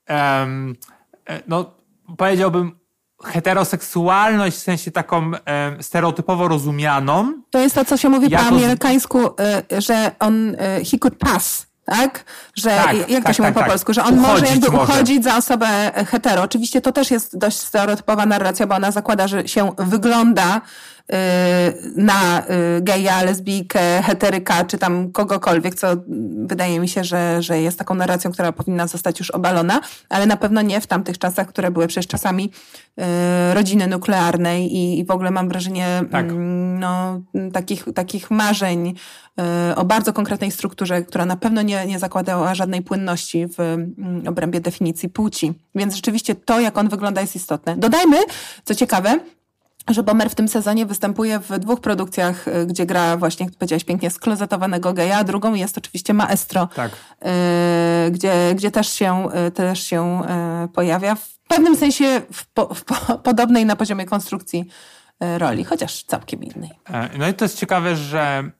um, 0.09 0.77
no 1.49 1.75
powiedziałbym 2.17 2.84
heteroseksualność 3.25 4.57
w 4.57 4.61
sensie 4.61 4.91
taką 4.91 5.31
e, 5.47 5.83
stereotypowo 5.83 6.49
rozumianą. 6.49 7.33
To 7.51 7.59
jest 7.59 7.75
to, 7.75 7.85
co 7.85 7.97
się 7.97 8.09
mówi 8.09 8.31
po 8.31 8.39
amerykańsku, 8.39 9.19
e, 9.19 9.81
że 9.81 10.11
on, 10.19 10.55
e, 10.59 10.85
he 10.91 10.99
could 10.99 11.19
pass, 11.19 11.67
tak? 11.85 12.25
Że, 12.57 12.71
tak, 12.71 12.95
jak 12.95 13.09
tak, 13.09 13.25
to 13.27 13.33
się 13.33 13.43
tak, 13.43 13.47
mówi 13.47 13.55
po 13.55 13.61
tak. 13.61 13.69
polsku? 13.69 13.95
Że 13.95 14.05
on 14.05 14.19
uchodzić 14.19 14.41
może 14.41 14.47
jakby 14.47 14.71
może. 14.71 14.93
uchodzić 14.93 15.25
za 15.25 15.37
osobę 15.37 15.67
hetero. 16.07 16.43
Oczywiście 16.43 16.81
to 16.81 16.93
też 16.93 17.11
jest 17.11 17.39
dość 17.39 17.57
stereotypowa 17.57 18.27
narracja, 18.27 18.67
bo 18.67 18.75
ona 18.75 18.91
zakłada, 18.91 19.29
że 19.29 19.49
się 19.49 19.73
wygląda 19.79 20.61
na 21.97 22.43
y, 22.79 22.83
geja, 22.83 23.23
lesbijkę, 23.23 24.03
heteryka, 24.03 24.64
czy 24.64 24.79
tam 24.79 25.12
kogokolwiek, 25.12 25.75
co 25.75 25.87
wydaje 26.47 26.81
mi 26.81 26.88
się, 26.88 27.05
że, 27.05 27.43
że 27.43 27.61
jest 27.61 27.79
taką 27.79 27.95
narracją, 27.95 28.33
która 28.33 28.53
powinna 28.53 28.87
zostać 28.87 29.19
już 29.19 29.31
obalona, 29.31 29.81
ale 30.09 30.27
na 30.27 30.37
pewno 30.37 30.62
nie 30.62 30.81
w 30.81 30.87
tamtych 30.87 31.19
czasach, 31.19 31.49
które 31.49 31.71
były 31.71 31.87
przecież 31.87 32.07
czasami 32.07 32.51
y, 33.01 33.55
rodziny 33.55 33.87
nuklearnej 33.87 34.77
i, 34.77 34.99
i 34.99 35.05
w 35.05 35.11
ogóle 35.11 35.31
mam 35.31 35.49
wrażenie 35.49 35.87
tak. 36.11 36.25
Mm, 36.25 36.81
no, 36.81 37.21
takich, 37.53 37.85
takich 37.95 38.31
marzeń 38.31 38.95
y, 39.71 39.75
o 39.77 39.85
bardzo 39.85 40.12
konkretnej 40.12 40.51
strukturze, 40.51 41.03
która 41.03 41.27
na 41.27 41.37
pewno 41.37 41.62
nie, 41.62 41.87
nie 41.87 41.99
zakładała 41.99 42.55
żadnej 42.55 42.83
płynności 42.83 43.47
w 43.47 43.61
mm, 43.61 44.29
obrębie 44.29 44.61
definicji 44.61 45.09
płci. 45.09 45.53
Więc 45.75 45.95
rzeczywiście 45.95 46.35
to, 46.35 46.61
jak 46.61 46.79
on 46.79 46.88
wygląda, 46.88 47.21
jest 47.21 47.37
istotne. 47.37 47.77
Dodajmy, 47.77 48.17
co 48.64 48.75
ciekawe, 48.75 49.21
że 49.88 50.03
Bomer 50.03 50.31
w 50.31 50.35
tym 50.35 50.49
sezonie 50.49 50.87
występuje 50.87 51.38
w 51.38 51.59
dwóch 51.59 51.81
produkcjach, 51.81 52.49
y, 52.49 52.66
gdzie 52.66 52.87
gra 52.87 53.16
właśnie, 53.16 53.47
jak 53.47 53.55
powiedziałeś 53.55 53.85
pięknie, 53.85 54.11
sklozetowanego 54.11 54.92
geja, 54.92 55.18
a 55.18 55.25
drugą 55.25 55.55
jest 55.55 55.79
oczywiście 55.79 56.14
Maestro, 56.14 56.68
tak. 56.75 56.92
y, 56.92 58.11
gdzie, 58.11 58.55
gdzie 58.55 58.70
też 58.70 58.92
się, 58.92 59.29
y, 59.47 59.51
też 59.51 59.83
się 59.83 60.23
pojawia. 60.75 61.14
W 61.14 61.38
pewnym 61.49 61.77
sensie 61.77 62.23
w, 62.33 62.47
po, 62.47 62.75
w 62.75 62.85
po, 62.85 63.18
podobnej 63.29 63.66
na 63.66 63.77
poziomie 63.77 64.07
konstrukcji 64.07 64.68
roli, 65.38 65.64
chociaż 65.64 66.05
całkiem 66.05 66.44
innej. 66.44 66.70
E, 66.90 67.18
no 67.18 67.29
i 67.29 67.35
to 67.35 67.44
jest 67.44 67.59
ciekawe, 67.59 67.97
że 67.97 68.51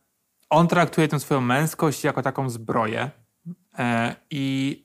on 0.51 0.69
traktuje 0.69 1.09
tę 1.09 1.21
swoją 1.21 1.41
męskość 1.41 2.05
jako 2.05 2.23
taką 2.23 2.51
zbroję 2.51 3.11
e, 3.79 4.17
i 4.31 4.85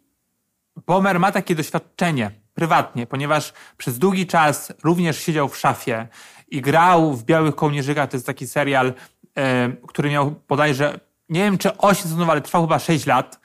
Bomer 0.85 1.19
ma 1.19 1.31
takie 1.31 1.55
doświadczenie 1.55 2.31
prywatnie, 2.59 3.07
ponieważ 3.07 3.53
przez 3.77 3.99
długi 3.99 4.27
czas 4.27 4.73
również 4.83 5.19
siedział 5.19 5.49
w 5.49 5.57
szafie 5.57 6.07
i 6.47 6.61
grał 6.61 7.13
w 7.13 7.23
Białych 7.23 7.55
Kołnierzykach. 7.55 8.09
To 8.09 8.17
jest 8.17 8.27
taki 8.27 8.47
serial, 8.47 8.93
e, 9.37 9.69
który 9.87 10.09
miał 10.09 10.35
bodajże, 10.47 10.99
nie 11.29 11.43
wiem 11.43 11.57
czy 11.57 11.77
8 11.77 12.03
sezonów, 12.03 12.29
ale 12.29 12.41
trwał 12.41 12.61
chyba 12.61 12.79
6 12.79 13.05
lat, 13.05 13.39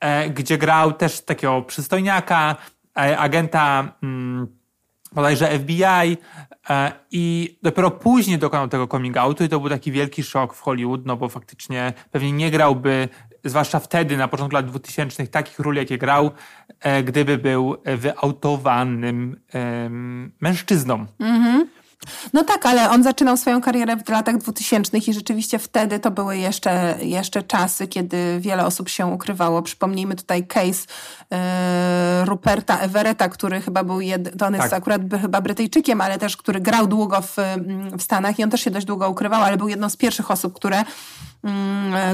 e, 0.00 0.30
gdzie 0.30 0.58
grał 0.58 0.92
też 0.92 1.20
takiego 1.20 1.62
przystojniaka, 1.62 2.56
e, 2.98 3.18
agenta 3.18 3.94
mm, 4.02 4.46
bodajże 5.12 5.58
FBI 5.58 6.16
i 7.10 7.58
dopiero 7.62 7.90
później 7.90 8.38
dokonał 8.38 8.68
tego 8.68 8.86
coming 8.86 9.16
outu 9.16 9.44
i 9.44 9.48
to 9.48 9.60
był 9.60 9.68
taki 9.68 9.92
wielki 9.92 10.22
szok 10.22 10.54
w 10.54 10.60
Hollywood, 10.60 11.06
no 11.06 11.16
bo 11.16 11.28
faktycznie 11.28 11.92
pewnie 12.10 12.32
nie 12.32 12.50
grałby 12.50 13.08
zwłaszcza 13.44 13.80
wtedy, 13.80 14.16
na 14.16 14.28
początku 14.28 14.54
lat 14.54 14.66
2000, 14.66 15.26
takich 15.26 15.58
ról, 15.58 15.74
jakie 15.76 15.98
grał, 15.98 16.30
e, 16.80 17.02
gdyby 17.02 17.38
był 17.38 17.76
wyautowanym 17.84 19.40
mężczyzną. 20.40 21.06
No 22.32 22.44
tak, 22.44 22.66
ale 22.66 22.90
on 22.90 23.02
zaczynał 23.02 23.36
swoją 23.36 23.60
karierę 23.60 23.96
w 23.96 24.08
latach 24.08 24.36
2000 24.38 24.98
i 24.98 25.12
rzeczywiście 25.14 25.58
wtedy 25.58 25.98
to 25.98 26.10
były 26.10 26.38
jeszcze, 26.38 26.96
jeszcze 27.02 27.42
czasy, 27.42 27.88
kiedy 27.88 28.36
wiele 28.40 28.66
osób 28.66 28.88
się 28.88 29.06
ukrywało. 29.06 29.62
Przypomnijmy 29.62 30.14
tutaj 30.16 30.46
case 30.46 30.86
e, 31.32 32.24
Ruperta 32.24 32.78
Everetta, 32.78 33.28
który 33.28 33.60
chyba 33.60 33.84
był, 33.84 34.00
jed, 34.00 34.42
on 34.42 34.54
jest 34.54 34.70
Tak. 34.70 34.78
akurat 34.78 35.04
by- 35.04 35.18
chyba 35.18 35.40
Brytyjczykiem, 35.40 36.00
ale 36.00 36.18
też 36.18 36.36
który 36.36 36.60
grał 36.60 36.86
długo 36.86 37.20
w, 37.20 37.36
w 37.98 38.02
Stanach 38.02 38.38
i 38.38 38.44
on 38.44 38.50
też 38.50 38.60
się 38.60 38.70
dość 38.70 38.86
długo 38.86 39.10
ukrywał, 39.10 39.42
ale 39.42 39.56
był 39.56 39.68
jedną 39.68 39.90
z 39.90 39.96
pierwszych 39.96 40.30
osób, 40.30 40.54
które 40.54 40.84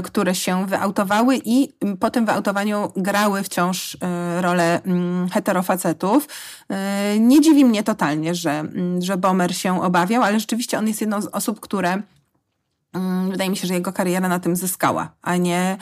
które 0.04 0.34
się 0.34 0.66
wyautowały 0.66 1.40
i 1.44 1.72
mm, 1.80 1.96
po 1.96 2.10
tym 2.10 2.26
wyautowaniu 2.26 2.92
grały 2.96 3.42
wciąż 3.42 3.96
e, 4.00 4.42
rolę 4.42 4.82
mm, 4.82 5.28
heterofacetów. 5.28 6.28
E, 6.68 7.18
Nie 7.20 7.40
dziwi 7.40 7.64
mnie 7.64 7.82
totalnie, 7.82 8.34
że, 8.34 8.50
mm, 8.50 9.02
że 9.02 9.16
Bomer 9.16 9.56
się 9.56 9.82
obawiał, 9.82 10.22
ale 10.22 10.40
rzeczywiście 10.40 10.78
on 10.78 10.88
jest 10.88 11.00
jedną 11.00 11.22
z 11.22 11.26
osób, 11.26 11.60
które 11.60 11.88
mm, 11.88 12.02
Wydaje 13.30 13.50
mi 13.50 13.56
się, 13.56 13.66
że 13.66 13.74
jego 13.74 13.92
kariera 13.92 14.28
na 14.28 14.38
tym 14.38 14.56
zyskała, 14.56 15.08
a 15.22 15.36
nie, 15.36 15.76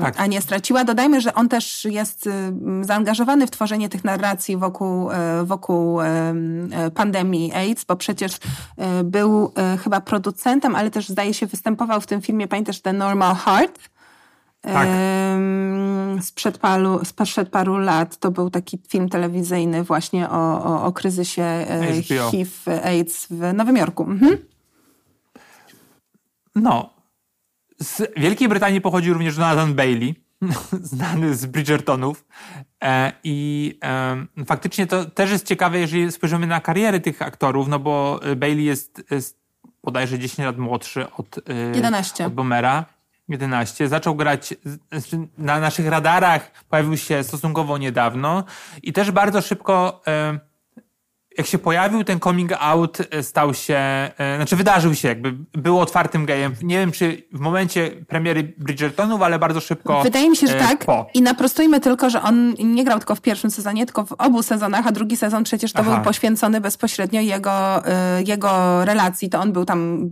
Tak. 0.00 0.14
a 0.16 0.26
nie 0.26 0.40
straciła. 0.40 0.84
Dodajmy, 0.84 1.20
że 1.20 1.34
on 1.34 1.48
też 1.48 1.84
jest 1.84 2.26
ym, 2.26 2.84
zaangażowany 2.84 3.46
w 3.46 3.50
tworzenie 3.50 3.88
tych 3.88 4.04
narracji 4.04 4.56
wokół, 4.56 5.10
e, 5.10 5.44
wokół 5.44 6.00
e, 6.00 6.34
pandemii 6.94 7.52
AIDS, 7.52 7.84
bo 7.84 7.96
przecież 7.96 8.38
e, 8.76 9.04
był 9.04 9.52
chyba 9.84 10.00
producentem, 10.00 10.74
ale 10.76 10.90
też 10.90 11.08
zdaje 11.08 11.34
się 11.34 11.46
występował 11.46 12.00
w 12.00 12.06
tym 12.06 12.22
filmie, 12.22 12.48
pamiętasz, 12.48 12.80
The 12.80 12.92
Normal 12.92 13.34
Heart? 13.34 13.78
Tak. 14.62 14.88
Sprzed 16.20 16.58
paru, 16.58 17.04
sprzed 17.04 17.48
paru 17.48 17.78
lat 17.78 18.16
to 18.16 18.30
był 18.30 18.50
taki 18.50 18.78
film 18.88 19.08
telewizyjny 19.08 19.82
właśnie 19.82 20.30
o, 20.30 20.64
o, 20.64 20.84
o 20.84 20.92
kryzysie. 20.92 21.66
HIV, 22.30 22.50
AIDS 22.84 23.26
w 23.30 23.52
Nowym 23.54 23.76
Jorku. 23.76 24.02
Mhm. 24.02 24.38
No. 26.54 26.94
Z 27.80 28.02
Wielkiej 28.16 28.48
Brytanii 28.48 28.80
pochodzi 28.80 29.12
również 29.12 29.36
Jonathan 29.36 29.74
Bailey, 29.74 30.14
znany 30.92 31.34
z 31.34 31.46
Bridgertonów. 31.46 32.24
E, 32.82 33.12
I 33.24 33.78
e, 33.84 34.44
faktycznie 34.46 34.86
to 34.86 35.04
też 35.04 35.30
jest 35.30 35.46
ciekawe, 35.46 35.78
jeżeli 35.78 36.12
spojrzymy 36.12 36.46
na 36.46 36.60
karierę 36.60 37.00
tych 37.00 37.22
aktorów, 37.22 37.68
no 37.68 37.78
bo 37.78 38.20
e, 38.22 38.36
Bailey 38.36 38.64
jest, 38.64 39.02
jest 39.10 39.42
bodajże 39.84 40.18
10 40.18 40.46
lat 40.46 40.58
młodszy 40.58 41.10
od, 41.10 41.38
e, 41.38 41.42
11. 41.74 42.26
od 42.26 42.34
Bomera. 42.34 42.84
11. 43.28 43.88
Zaczął 43.88 44.14
grać 44.14 44.54
znaczy 44.92 45.28
na 45.38 45.60
naszych 45.60 45.88
radarach, 45.88 46.64
pojawił 46.68 46.96
się 46.96 47.24
stosunkowo 47.24 47.78
niedawno 47.78 48.44
i 48.82 48.92
też 48.92 49.10
bardzo 49.10 49.40
szybko 49.40 50.02
e, 50.06 50.38
jak 51.38 51.46
się 51.46 51.58
pojawił 51.58 52.04
ten 52.04 52.20
coming 52.20 52.52
out, 52.60 52.98
e, 53.10 53.22
stał 53.22 53.54
się, 53.54 53.74
e, 53.74 54.36
znaczy 54.36 54.56
wydarzył 54.56 54.94
się, 54.94 55.08
jakby 55.08 55.34
był 55.52 55.80
otwartym 55.80 56.26
gejem. 56.26 56.54
Nie 56.62 56.78
wiem, 56.78 56.92
czy 56.92 57.22
w 57.32 57.40
momencie 57.40 57.90
premiery 58.08 58.42
Bridgertonów, 58.58 59.22
ale 59.22 59.38
bardzo 59.38 59.60
szybko. 59.60 60.02
Wydaje 60.02 60.30
mi 60.30 60.36
się, 60.36 60.46
że 60.46 60.56
e, 60.56 60.60
tak. 60.60 60.84
Po. 60.84 61.06
I 61.14 61.22
naprostujmy 61.22 61.80
tylko, 61.80 62.10
że 62.10 62.22
on 62.22 62.54
nie 62.54 62.84
grał 62.84 62.98
tylko 62.98 63.14
w 63.14 63.20
pierwszym 63.20 63.50
sezonie, 63.50 63.86
tylko 63.86 64.04
w 64.06 64.12
obu 64.12 64.42
sezonach, 64.42 64.86
a 64.86 64.92
drugi 64.92 65.16
sezon 65.16 65.44
przecież 65.44 65.72
to 65.72 65.78
Aha. 65.80 65.94
był 65.94 66.04
poświęcony 66.04 66.60
bezpośrednio 66.60 67.20
jego, 67.20 67.82
jego 68.26 68.84
relacji. 68.84 69.30
To 69.30 69.40
on 69.40 69.52
był 69.52 69.64
tam 69.64 70.10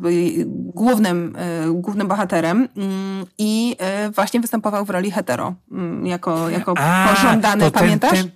głównym, 0.74 1.36
głównym 1.74 2.08
bohaterem 2.08 2.68
mm, 2.76 3.26
i 3.38 3.76
właśnie 4.14 4.40
występował 4.40 4.84
w 4.84 4.90
roli 4.90 5.10
hetero, 5.10 5.54
mm, 5.72 6.06
jako, 6.06 6.50
jako 6.50 6.74
A, 6.78 7.08
pożądany, 7.14 7.62
ten- 7.62 7.72
pamiętasz? 7.72 8.10
ten- 8.10 8.30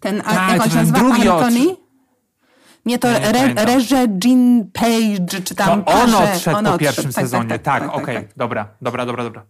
Ten, 0.00 0.22
a, 0.24 0.34
Tak, 0.34 0.50
jak 0.52 0.62
on 0.62 0.70
się 0.70 0.76
nazywa? 0.76 0.98
drugi 0.98 1.28
Anthony? 1.28 1.76
Nie, 2.86 2.98
to 2.98 3.10
Nie, 3.10 3.28
Re. 3.28 3.54
Reże 3.64 4.06
Jean 4.24 4.70
Page, 4.72 5.40
czy 5.44 5.54
To 5.54 5.64
tam 5.64 5.70
on 5.78 5.84
Parze. 5.84 6.32
odszedł 6.32 6.56
On 6.56 6.64
po 6.64 6.78
pierwszym 6.78 7.04
Tak, 7.04 7.12
sezonie. 7.12 7.48
Tak, 7.48 7.62
tak, 7.62 7.82
tak, 7.82 7.94
okej, 7.94 8.16
tak. 8.16 8.26
dobra, 8.36 8.68
dobra, 8.82 9.06
dobra, 9.06 9.24
dobra. 9.24 9.44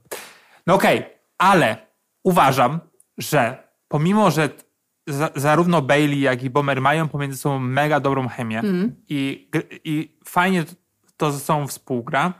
No 0.67 0.75
okej, 0.75 1.05
ale 1.39 1.77
uważam, 2.23 2.81
że 3.19 3.69
pomimo, 3.89 4.31
że 4.31 4.49
za, 5.07 5.31
zarówno 5.37 5.83
Bailey, 5.83 6.21
jak 6.21 6.43
i 6.43 6.51
Bomer 6.51 6.81
mają 6.81 7.09
pomiędzy 7.09 7.37
sobą 7.39 7.59
mega 7.59 8.01
dobrą 8.01 8.29
chemię 8.29 8.59
Mhm. 8.59 8.95
i, 9.09 9.51
i 9.85 10.17
fajnie 10.25 10.65
to 11.17 11.33
ze 11.33 11.39
sobą 11.41 11.67
współgra, 11.67 12.33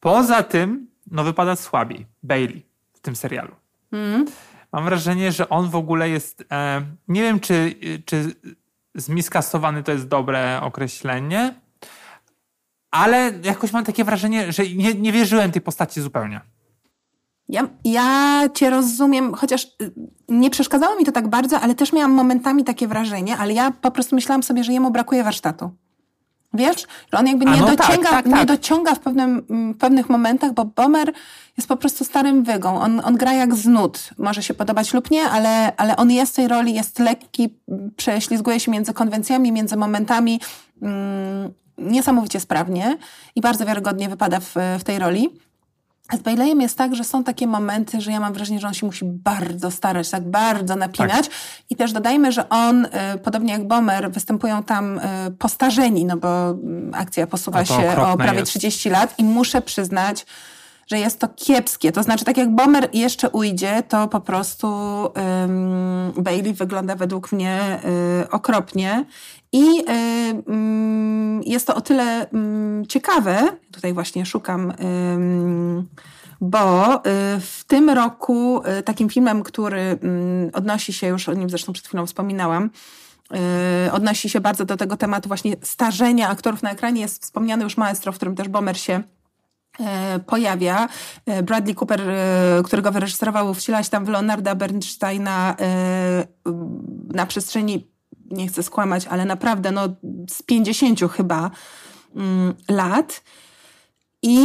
poza 0.00 0.42
tym, 0.42 0.86
no 1.10 1.24
wypada 1.24 1.56
słabiej 1.56 2.06
Bailey 2.22 2.66
w 2.92 3.00
tym 3.00 3.16
serialu. 3.16 3.54
Mhm. 3.92 4.24
Mam 4.72 4.84
wrażenie, 4.84 5.32
że 5.32 5.48
on 5.48 5.70
w 5.70 5.76
ogóle 5.76 6.08
jest. 6.10 6.44
E, 6.52 6.82
nie 7.08 7.22
wiem, 7.22 7.40
czy, 7.40 7.74
czy 8.04 8.34
zmiskasowany 8.96 9.82
to 9.82 9.92
jest 9.92 10.08
dobre 10.08 10.60
określenie, 10.62 11.54
ale 12.90 13.32
jakoś 13.42 13.72
mam 13.72 13.84
takie 13.84 14.04
wrażenie, 14.04 14.52
że 14.52 14.62
nie, 14.68 14.94
nie 14.94 15.12
wierzyłem 15.12 15.52
tej 15.52 15.62
postaci 15.62 16.00
zupełnie. 16.00 16.40
Ja, 17.48 17.68
ja 17.84 18.42
cię 18.54 18.70
rozumiem, 18.70 19.34
chociaż 19.34 19.64
y, 19.64 19.92
nie 20.28 20.50
przeszkadzało 20.50 20.96
mi 20.96 21.04
to 21.04 21.12
tak 21.12 21.28
bardzo, 21.28 21.60
ale 21.60 21.74
też 21.74 21.92
miałam 21.92 22.12
momentami 22.12 22.64
takie 22.64 22.88
wrażenie, 22.88 23.36
ale 23.36 23.52
ja 23.52 23.70
po 23.70 23.90
prostu 23.90 24.14
myślałam 24.14 24.42
sobie, 24.42 24.64
że 24.64 24.72
jemu 24.72 24.90
brakuje 24.90 25.24
warsztatu. 25.24 25.70
Wiesz, 26.56 26.86
że 27.12 27.18
on 27.18 27.26
jakby 27.26 27.44
nie, 27.44 27.56
no 27.56 27.66
tak, 27.66 27.76
dociąga, 27.76 28.10
tak, 28.10 28.26
nie 28.26 28.32
tak. 28.32 28.46
dociąga 28.46 28.94
w 28.94 28.98
pewnym, 28.98 29.46
mm, 29.50 29.74
pewnych 29.74 30.08
momentach, 30.08 30.52
bo 30.52 30.64
Bomer 30.64 31.12
jest 31.56 31.68
po 31.68 31.76
prostu 31.76 32.04
starym 32.04 32.44
wygą. 32.44 32.80
On, 32.80 33.00
on 33.04 33.16
gra 33.16 33.32
jak 33.32 33.54
z 33.54 33.66
nut. 33.66 34.10
Może 34.18 34.42
się 34.42 34.54
podobać 34.54 34.94
lub 34.94 35.10
nie, 35.10 35.22
ale, 35.22 35.76
ale 35.76 35.96
on 35.96 36.10
jest 36.10 36.32
w 36.32 36.36
tej 36.36 36.48
roli, 36.48 36.74
jest 36.74 36.98
lekki, 36.98 37.54
prześlizguje 37.96 38.60
się 38.60 38.70
między 38.70 38.92
konwencjami, 38.92 39.52
między 39.52 39.76
momentami. 39.76 40.40
Mm, 40.82 41.52
niesamowicie 41.78 42.40
sprawnie 42.40 42.98
i 43.34 43.40
bardzo 43.40 43.66
wiarygodnie 43.66 44.08
wypada 44.08 44.40
w, 44.40 44.54
w 44.78 44.84
tej 44.84 44.98
roli. 44.98 45.28
Z 46.12 46.18
Baileyem 46.18 46.60
jest 46.60 46.78
tak, 46.78 46.94
że 46.94 47.04
są 47.04 47.24
takie 47.24 47.46
momenty, 47.46 48.00
że 48.00 48.10
ja 48.10 48.20
mam 48.20 48.32
wrażenie, 48.32 48.60
że 48.60 48.66
on 48.66 48.74
się 48.74 48.86
musi 48.86 49.04
bardzo 49.04 49.70
starać, 49.70 50.10
tak 50.10 50.30
bardzo 50.30 50.76
napinać. 50.76 51.30
I 51.70 51.76
też 51.76 51.92
dodajmy, 51.92 52.32
że 52.32 52.48
on, 52.48 52.84
y, 52.84 52.90
podobnie 53.22 53.52
jak 53.52 53.68
Bomer, 53.68 54.10
występują 54.10 54.62
tam 54.62 54.98
y, 54.98 55.02
postarzeni, 55.38 56.04
no 56.04 56.16
bo 56.16 56.50
mm, 56.50 56.94
akcja 56.94 57.26
posuwa 57.26 57.64
się 57.64 58.00
o 58.02 58.16
prawie 58.16 58.38
jest. 58.38 58.50
30 58.50 58.90
lat 58.90 59.14
i 59.18 59.24
muszę 59.24 59.62
przyznać, 59.62 60.26
że 60.86 60.98
jest 60.98 61.20
to 61.20 61.28
kiepskie. 61.28 61.92
To 61.92 62.02
znaczy, 62.02 62.24
tak 62.24 62.36
jak 62.36 62.54
Bomer 62.54 62.88
jeszcze 62.92 63.30
ujdzie, 63.30 63.82
to 63.88 64.08
po 64.08 64.20
prostu 64.20 64.66
ym, 65.44 66.12
Bailey 66.16 66.54
wygląda 66.54 66.96
według 66.96 67.32
mnie 67.32 67.80
y, 68.22 68.30
okropnie. 68.30 69.04
I 69.52 69.80
y, 69.80 70.52
ym, 70.52 71.42
jest 71.46 71.66
to 71.66 71.74
o 71.74 71.80
tyle 71.80 72.32
ym, 72.34 72.84
ciekawe, 72.88 73.42
tutaj 73.72 73.92
właśnie 73.92 74.26
szukam, 74.26 74.72
bo 76.40 76.96
y, 76.96 77.00
w 77.40 77.64
tym 77.66 77.90
roku 77.90 78.62
takim 78.84 79.08
filmem, 79.08 79.42
który 79.42 79.98
ym, 80.04 80.50
odnosi 80.52 80.92
się, 80.92 81.06
już 81.06 81.28
o 81.28 81.34
nim 81.34 81.50
zresztą 81.50 81.72
przed 81.72 81.86
chwilą 81.86 82.06
wspominałam, 82.06 82.70
odnosi 83.92 84.28
się 84.30 84.40
bardzo 84.40 84.64
do 84.64 84.76
tego 84.76 84.96
tematu 84.96 85.28
właśnie 85.28 85.56
starzenia 85.62 86.28
aktorów 86.28 86.62
na 86.62 86.70
ekranie, 86.70 87.00
jest 87.00 87.22
wspomniany 87.22 87.64
już 87.64 87.76
Maestro, 87.76 88.12
w 88.12 88.16
którym 88.16 88.34
też 88.34 88.48
Bomer 88.48 88.78
się 88.78 89.02
pojawia. 90.26 90.88
E, 91.26 91.42
Bradley 91.42 91.74
Cooper, 91.74 92.00
e, 92.00 92.62
którego 92.64 92.92
wyreżyserował, 92.92 93.54
wciela 93.54 93.82
się 93.82 93.90
tam 93.90 94.04
w 94.04 94.08
Leonarda 94.08 94.54
Bernsteina 94.54 95.56
e, 95.60 96.26
na 97.14 97.26
przestrzeni, 97.26 97.86
nie 98.30 98.48
chcę 98.48 98.62
skłamać, 98.62 99.06
ale 99.06 99.24
naprawdę 99.24 99.72
no, 99.72 99.88
z 100.30 100.42
50 100.42 101.00
chyba 101.12 101.50
mm, 102.16 102.54
lat. 102.68 103.22
I 104.22 104.38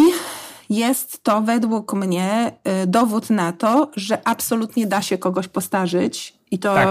jest 0.69 1.23
to 1.23 1.41
według 1.41 1.93
mnie 1.93 2.51
dowód 2.87 3.29
na 3.29 3.51
to, 3.51 3.91
że 3.95 4.27
absolutnie 4.27 4.87
da 4.87 5.01
się 5.01 5.17
kogoś 5.17 5.47
postarzyć 5.47 6.33
i 6.51 6.59
to 6.59 6.73
Tak. 6.73 6.89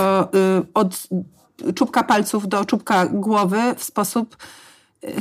od 0.75 1.09
czubka 1.75 2.03
palców 2.03 2.49
do 2.49 2.65
czubka 2.65 3.07
głowy 3.07 3.75
w 3.77 3.85
sposób 3.85 4.37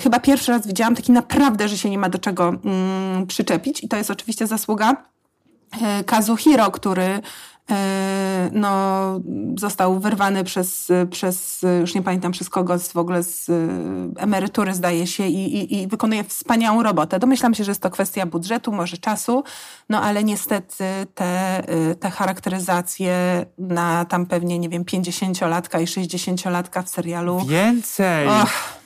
chyba 0.03 0.19
pierwszy 0.19 0.51
raz 0.51 0.67
widziałam 0.67 0.95
taki 0.95 1.11
naprawdę, 1.11 1.67
że 1.67 1.77
się 1.77 1.89
nie 1.89 1.97
ma 1.97 2.09
do 2.09 2.17
czego 2.17 2.53
mm, 2.65 3.27
przyczepić 3.27 3.83
i 3.83 3.87
to 3.87 3.97
jest 3.97 4.11
oczywiście 4.11 4.47
zasługa 4.47 5.03
e, 5.81 6.03
Kazuhiro, 6.03 6.71
który 6.71 7.21
e, 7.71 8.49
no, 8.53 9.21
został 9.57 9.99
wyrwany 9.99 10.43
przez, 10.43 10.87
przez, 11.11 11.65
już 11.79 11.95
nie 11.95 12.01
pamiętam 12.01 12.31
przez 12.31 12.49
kogo, 12.49 12.79
z, 12.79 12.91
w 12.91 12.97
ogóle 12.97 13.23
z 13.23 13.49
e, 13.49 13.53
emerytury 14.17 14.73
zdaje 14.73 15.07
się 15.07 15.27
i, 15.27 15.57
i, 15.57 15.81
i 15.81 15.87
wykonuje 15.87 16.23
wspaniałą 16.23 16.83
robotę. 16.83 17.19
Domyślam 17.19 17.53
się, 17.53 17.63
że 17.63 17.71
jest 17.71 17.81
to 17.81 17.89
kwestia 17.89 18.25
budżetu, 18.25 18.71
może 18.71 18.97
czasu, 18.97 19.43
no 19.89 20.01
ale 20.01 20.23
niestety 20.23 20.83
te, 21.15 21.57
e, 21.67 21.95
te 21.95 22.09
charakteryzacje 22.09 23.45
na 23.57 24.05
tam 24.05 24.25
pewnie, 24.25 24.59
nie 24.59 24.69
wiem, 24.69 24.83
50-latka 24.83 25.81
i 25.81 25.85
60-latka 25.85 26.83
w 26.83 26.89
serialu. 26.89 27.45
Więcej! 27.45 28.27
Och, 28.27 28.78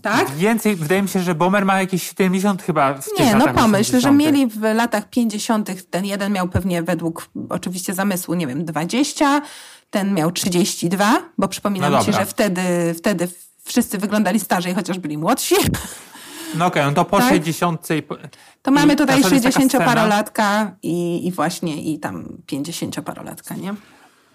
tak? 0.00 0.30
Więcej, 0.30 0.76
wydaje 0.76 1.02
mi 1.02 1.08
się, 1.08 1.20
że 1.20 1.34
Bomer 1.34 1.64
ma 1.64 1.80
jakieś 1.80 2.02
70 2.08 2.62
chyba 2.62 2.94
w 2.94 3.06
Nie, 3.20 3.34
no 3.36 3.48
pomyśl, 3.54 3.90
że 4.00 4.08
80.. 4.08 4.16
mieli 4.18 4.46
w 4.46 4.62
latach 4.74 5.10
50. 5.10 5.90
ten 5.90 6.04
jeden 6.04 6.32
miał 6.32 6.48
pewnie 6.48 6.82
według 6.82 7.28
oczywiście 7.48 7.94
zamysłu, 7.94 8.34
nie 8.34 8.46
wiem, 8.46 8.64
20, 8.64 9.42
ten 9.90 10.14
miał 10.14 10.32
32, 10.32 11.18
bo 11.38 11.48
przypominam 11.48 11.92
No 11.92 12.04
ci, 12.04 12.12
że 12.12 12.26
wtedy, 12.26 12.94
wtedy 12.98 13.28
wszyscy 13.64 13.98
wyglądali 13.98 14.40
starzej, 14.40 14.74
chociaż 14.74 14.98
byli 14.98 15.18
młodsi. 15.18 15.54
No 16.54 16.66
okej, 16.66 16.84
no 16.84 16.92
to 16.92 17.04
po 17.04 17.18
Tak? 17.18 17.28
60. 17.28 17.88
i 17.98 18.02
po- 18.02 18.16
To 18.62 18.70
mamy 18.70 18.96
tutaj 18.96 19.20
przykład 19.20 19.32
jest 19.32 19.44
taka 19.56 19.66
scena- 19.66 19.84
60-parolatka 19.84 20.70
i, 20.82 21.26
i 21.26 21.32
właśnie 21.32 21.82
i 21.82 21.98
tam 21.98 22.24
50-parolatka, 22.52 23.60
nie? 23.60 23.74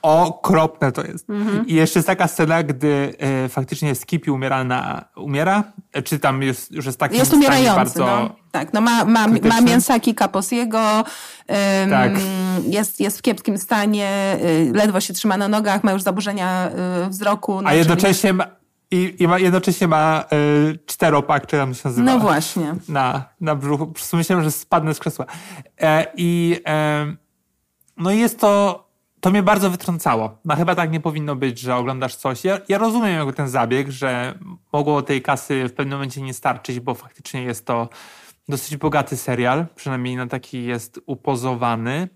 Okropne 0.05 0.91
to 0.91 1.03
jest. 1.03 1.29
Mhm. 1.29 1.67
I 1.67 1.73
jeszcze 1.73 1.99
jest 1.99 2.07
taka 2.07 2.27
scena, 2.27 2.63
gdy 2.63 3.13
e, 3.19 3.49
faktycznie 3.49 3.95
Skippy 3.95 4.31
umiera 4.31 4.63
na... 4.63 5.05
Umiera? 5.15 5.63
Czy 6.03 6.19
tam 6.19 6.41
już, 6.41 6.71
już 6.71 6.85
jest 6.85 6.99
taki 6.99 7.17
Jest 7.17 7.33
umierający, 7.33 7.75
bardzo... 7.75 8.05
no. 8.05 8.35
Tak, 8.51 8.73
no 8.73 8.81
ma, 8.81 9.05
ma, 9.05 9.27
ma 9.27 9.61
mięsaki 9.61 10.15
kaposiego, 10.15 10.79
ym, 11.83 11.89
Tak. 11.89 12.11
jest, 12.67 12.99
jest 12.99 13.19
w 13.19 13.21
kiepskim 13.21 13.57
stanie, 13.57 14.37
y, 14.43 14.71
ledwo 14.73 14.99
się 15.01 15.13
trzyma 15.13 15.37
na 15.37 15.47
nogach, 15.47 15.83
ma 15.83 15.91
już 15.91 16.01
zaburzenia 16.01 16.69
y, 17.05 17.09
wzroku. 17.09 17.61
no, 17.61 17.67
A 17.67 17.69
czyli- 17.69 17.79
jednocześnie 17.79 18.33
ma, 18.33 18.45
i, 18.91 19.15
i 19.19 19.27
ma, 19.27 19.39
jednocześnie 19.39 19.87
ma 19.87 20.23
y, 20.33 20.79
czteropak, 20.85 21.47
czy 21.47 21.57
tam 21.57 21.73
się 21.73 21.81
nazywa. 21.85 22.11
No 22.11 22.19
właśnie. 22.19 22.75
Na, 22.89 23.23
na 23.41 23.55
brzuchu. 23.55 23.87
Po 23.87 23.93
prostu 23.93 24.17
myślałem, 24.17 24.43
że 24.45 24.51
spadnę 24.51 24.93
z 24.93 24.99
krzesła. 24.99 25.25
E, 25.81 26.07
I 26.17 26.61
e, 26.67 27.15
no 27.97 28.11
i 28.11 28.19
jest 28.19 28.39
to, 28.39 28.84
to 29.25 29.31
mnie 29.31 29.43
bardzo 29.43 29.69
wytrącało. 29.69 30.37
No 30.45 30.55
chyba 30.55 30.75
tak 30.75 30.91
nie 30.91 30.99
powinno 30.99 31.35
być, 31.35 31.59
że 31.59 31.75
oglądasz 31.75 32.15
coś. 32.15 32.43
Ja, 32.43 32.59
ja 32.69 32.77
rozumiem 32.77 33.15
jakby 33.15 33.33
ten 33.33 33.49
zabieg, 33.49 33.89
że 33.89 34.39
mogło 34.73 35.01
tej 35.01 35.21
kasy 35.21 35.67
w 35.67 35.73
pewnym 35.73 35.97
momencie 35.97 36.21
nie 36.21 36.33
starczyć, 36.33 36.79
bo 36.79 36.93
faktycznie 36.93 37.43
jest 37.43 37.65
to 37.65 37.89
dosyć 38.49 38.77
bogaty 38.77 39.17
serial, 39.17 39.65
przynajmniej 39.75 40.15
na 40.15 40.27
taki 40.27 40.63
jest 40.63 40.99
upozowany. 41.05 42.09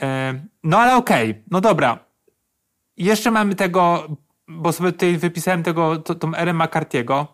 E, 0.00 0.34
no 0.64 0.78
ale 0.78 0.96
okej, 0.96 1.42
no 1.50 1.60
dobra. 1.60 1.98
Jeszcze 2.96 3.30
mamy 3.30 3.54
tego, 3.54 4.08
bo 4.48 4.72
sobie 4.72 4.92
tutaj 4.92 5.16
wypisałem 5.16 5.62
tego, 5.62 5.96
to, 5.96 6.14
tą 6.14 6.34
erę 6.34 6.52
McCarthy'ego, 6.52 7.26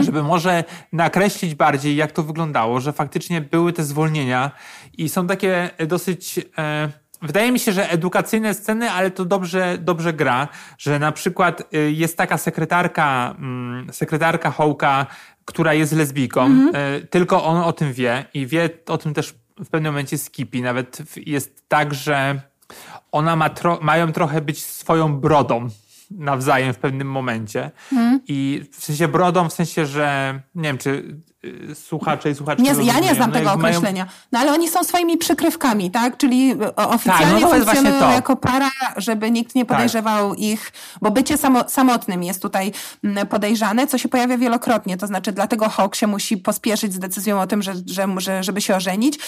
żeby 0.00 0.22
może 0.22 0.64
nakreślić 0.92 1.54
bardziej, 1.54 1.96
jak 1.96 2.12
to 2.12 2.22
wyglądało, 2.22 2.80
że 2.80 2.92
faktycznie 2.92 3.40
były 3.40 3.72
te 3.72 3.84
zwolnienia 3.84 4.50
i 4.98 5.08
są 5.08 5.26
takie 5.26 5.70
dosyć. 5.86 6.40
E, 6.58 7.03
wydaje 7.24 7.52
mi 7.52 7.58
się, 7.58 7.72
że 7.72 7.90
edukacyjne 7.90 8.54
sceny, 8.54 8.90
ale 8.90 9.10
to 9.10 9.24
dobrze, 9.24 9.78
dobrze 9.78 10.12
gra, 10.12 10.48
że 10.78 10.98
na 10.98 11.12
przykład 11.12 11.74
y, 11.74 11.92
jest 11.92 12.16
taka 12.16 12.38
sekretarka, 12.38 13.34
mm, 13.38 13.92
sekretarka 13.92 14.50
Hołka, 14.50 15.06
która 15.44 15.74
jest 15.74 15.92
lesbijką, 15.92 16.50
e, 16.74 17.00
tylko 17.00 17.44
on 17.44 17.56
o 17.56 17.72
tym 17.72 17.92
wie 17.92 18.24
i 18.34 18.46
wie 18.46 18.70
o 18.86 18.98
tym 18.98 19.14
też 19.14 19.34
w 19.58 19.68
pewnym 19.68 19.92
momencie 19.92 20.18
Skippy. 20.18 20.60
Nawet 20.60 21.02
jest 21.26 21.68
tak, 21.68 21.94
że 21.94 22.40
ona 23.12 23.36
ma 23.36 23.50
tro, 23.50 23.78
mają 23.82 24.12
trochę 24.12 24.40
być 24.40 24.64
swoją 24.64 25.20
brodą 25.20 25.68
nawzajem 26.10 26.72
w 26.74 26.78
pewnym 26.78 27.10
momencie. 27.10 27.70
I 28.28 28.64
w 28.72 28.84
sensie 28.84 29.08
brodą, 29.08 29.48
w 29.48 29.52
sensie, 29.52 29.86
że 29.86 30.40
nie 30.54 30.62
wiem, 30.62 30.78
czy 30.78 30.90
y, 30.90 31.16
słuchacze 31.74 32.30
i 32.30 32.34
słuchaczki 32.34 32.62
Nie, 32.62 32.84
ja 32.84 33.00
nie 33.00 33.14
znam 33.14 33.30
no 33.30 33.36
tego 33.36 33.52
określenia. 33.52 34.06
No 34.32 34.38
ale 34.38 34.52
oni 34.52 34.68
są 34.68 34.84
swoimi 34.84 35.18
przykrywkami, 35.18 35.90
tak? 35.90 36.16
Czyli 36.16 36.54
oficjalnie 36.76 37.40
no 37.40 37.54
jest 37.54 37.64
właśnie 37.64 37.80
funkcjonują 37.82 38.14
jako 38.14 38.36
para, 38.36 38.70
żeby 38.96 39.30
nikt 39.30 39.54
nie 39.54 39.64
podejrzewał 39.64 40.34
ich, 40.34 40.72
bo 41.02 41.10
bycie 41.10 41.38
samo, 41.38 41.68
samotnym 41.68 42.22
jest 42.22 42.42
tutaj 42.42 42.72
mm, 43.04 43.26
podejrzane, 43.26 43.86
co 43.86 43.98
się 43.98 44.08
pojawia 44.08 44.38
wielokrotnie. 44.38 44.96
To 44.96 45.06
znaczy, 45.06 45.32
dlatego 45.32 45.68
Hawk 45.68 45.94
się 45.94 46.06
musi 46.06 46.36
pospieszyć 46.36 46.94
z 46.94 46.98
decyzją 46.98 47.40
o 47.40 47.46
tym, 47.46 47.62
że, 47.62 47.74
że, 47.86 48.08
że 48.18 48.44
żeby 48.44 48.60
się 48.60 48.76
ożenić. 48.76 49.18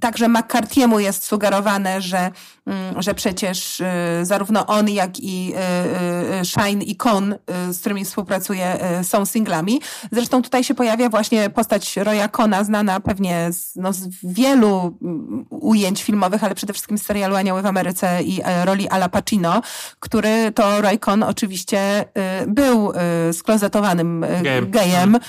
Także 0.00 0.26
McCarthy'emu 0.26 0.98
jest 0.98 1.24
sugerowane, 1.24 2.00
że, 2.00 2.30
mm, 2.66 3.02
że 3.02 3.14
przecież 3.14 3.80
y, 3.80 3.84
zarówno 4.22 4.66
on, 4.66 4.88
jak 4.88 5.20
i 5.20 5.54
y, 5.54 6.40
y, 6.40 6.44
Shine 6.44 6.82
i 6.82 6.96
Con, 6.96 7.32
y, 7.32 7.72
z 7.72 7.80
którymi 7.80 8.04
współpracuje, 8.04 8.78
y, 9.00 9.04
są 9.04 9.26
singlami. 9.26 9.80
Zresztą 10.12 10.42
tutaj 10.42 10.64
się 10.64 10.74
pojawia 10.74 11.08
właśnie 11.08 11.45
postać 11.50 11.96
Roya 11.96 12.28
Cona, 12.32 12.64
znana 12.64 13.00
pewnie 13.00 13.52
z, 13.52 13.76
no, 13.76 13.92
z 13.92 14.08
wielu 14.22 14.98
mm, 15.02 15.46
ujęć 15.50 16.02
filmowych, 16.02 16.44
ale 16.44 16.54
przede 16.54 16.72
wszystkim 16.72 16.98
z 16.98 17.02
serialu 17.02 17.36
Anioły 17.36 17.62
w 17.62 17.66
Ameryce 17.66 18.22
i 18.22 18.40
e, 18.44 18.64
roli 18.64 18.88
Ala 18.88 19.08
Pacino, 19.08 19.62
który 20.00 20.52
to 20.52 20.80
Roy 20.80 20.98
Con 20.98 21.22
oczywiście 21.22 22.04
y, 22.42 22.46
był 22.46 22.92
y, 23.30 23.32
sklozetowanym 23.32 24.24
y, 24.24 24.42
Gejem. 24.70 25.14
Y, 25.14 25.20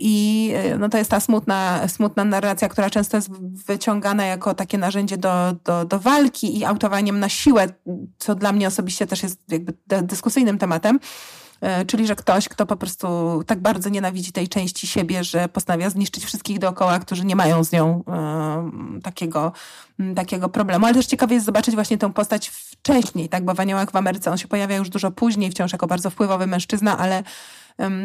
I 0.00 0.52
no, 0.78 0.88
to 0.88 0.98
jest 0.98 1.10
ta 1.10 1.20
smutna, 1.20 1.88
smutna 1.88 2.24
narracja, 2.24 2.68
która 2.68 2.90
często 2.90 3.16
jest 3.16 3.30
wyciągana 3.66 4.24
jako 4.24 4.54
takie 4.54 4.78
narzędzie 4.78 5.16
do, 5.16 5.56
do, 5.64 5.84
do 5.84 5.98
walki 5.98 6.58
i 6.58 6.64
autowaniem 6.64 7.20
na 7.20 7.28
siłę, 7.28 7.66
co 8.18 8.34
dla 8.34 8.52
mnie 8.52 8.68
osobiście 8.68 9.06
też 9.06 9.22
jest 9.22 9.40
jakby 9.48 9.72
dy- 9.86 10.02
dyskusyjnym 10.02 10.58
tematem. 10.58 10.98
E, 11.62 11.84
Czyli, 11.84 12.06
że 12.06 12.16
ktoś, 12.16 12.48
kto 12.48 12.66
po 12.66 12.76
prostu 12.76 13.06
tak 13.46 13.60
bardzo 13.60 13.88
nienawidzi 13.88 14.32
tej 14.32 14.48
części 14.48 14.86
siebie, 14.86 15.24
że 15.24 15.48
postanawia 15.48 15.90
zniszczyć 15.90 16.24
wszystkich 16.24 16.58
dookoła, 16.58 16.98
którzy 16.98 17.24
nie 17.24 17.36
mają 17.36 17.64
z 17.64 17.72
nią 17.72 18.04
takiego, 19.02 19.52
takiego 20.16 20.48
problemu. 20.48 20.86
Ale 20.86 20.94
też 20.94 21.06
ciekawie 21.06 21.34
jest 21.34 21.46
zobaczyć 21.46 21.74
właśnie 21.74 21.98
tę 21.98 22.12
postać 22.12 22.48
wcześniej, 22.48 23.28
tak? 23.28 23.44
Bo 23.44 23.54
w 23.54 23.60
Aniołach 23.60 23.90
w 23.90 23.96
Ameryce 23.96 24.30
on 24.30 24.38
się 24.38 24.48
pojawia 24.48 24.76
już 24.76 24.88
dużo 24.88 25.10
później, 25.10 25.50
wciąż 25.50 25.72
jako 25.72 25.86
bardzo 25.86 26.10
wpływowy 26.10 26.46
mężczyzna, 26.46 26.98
ale, 26.98 27.22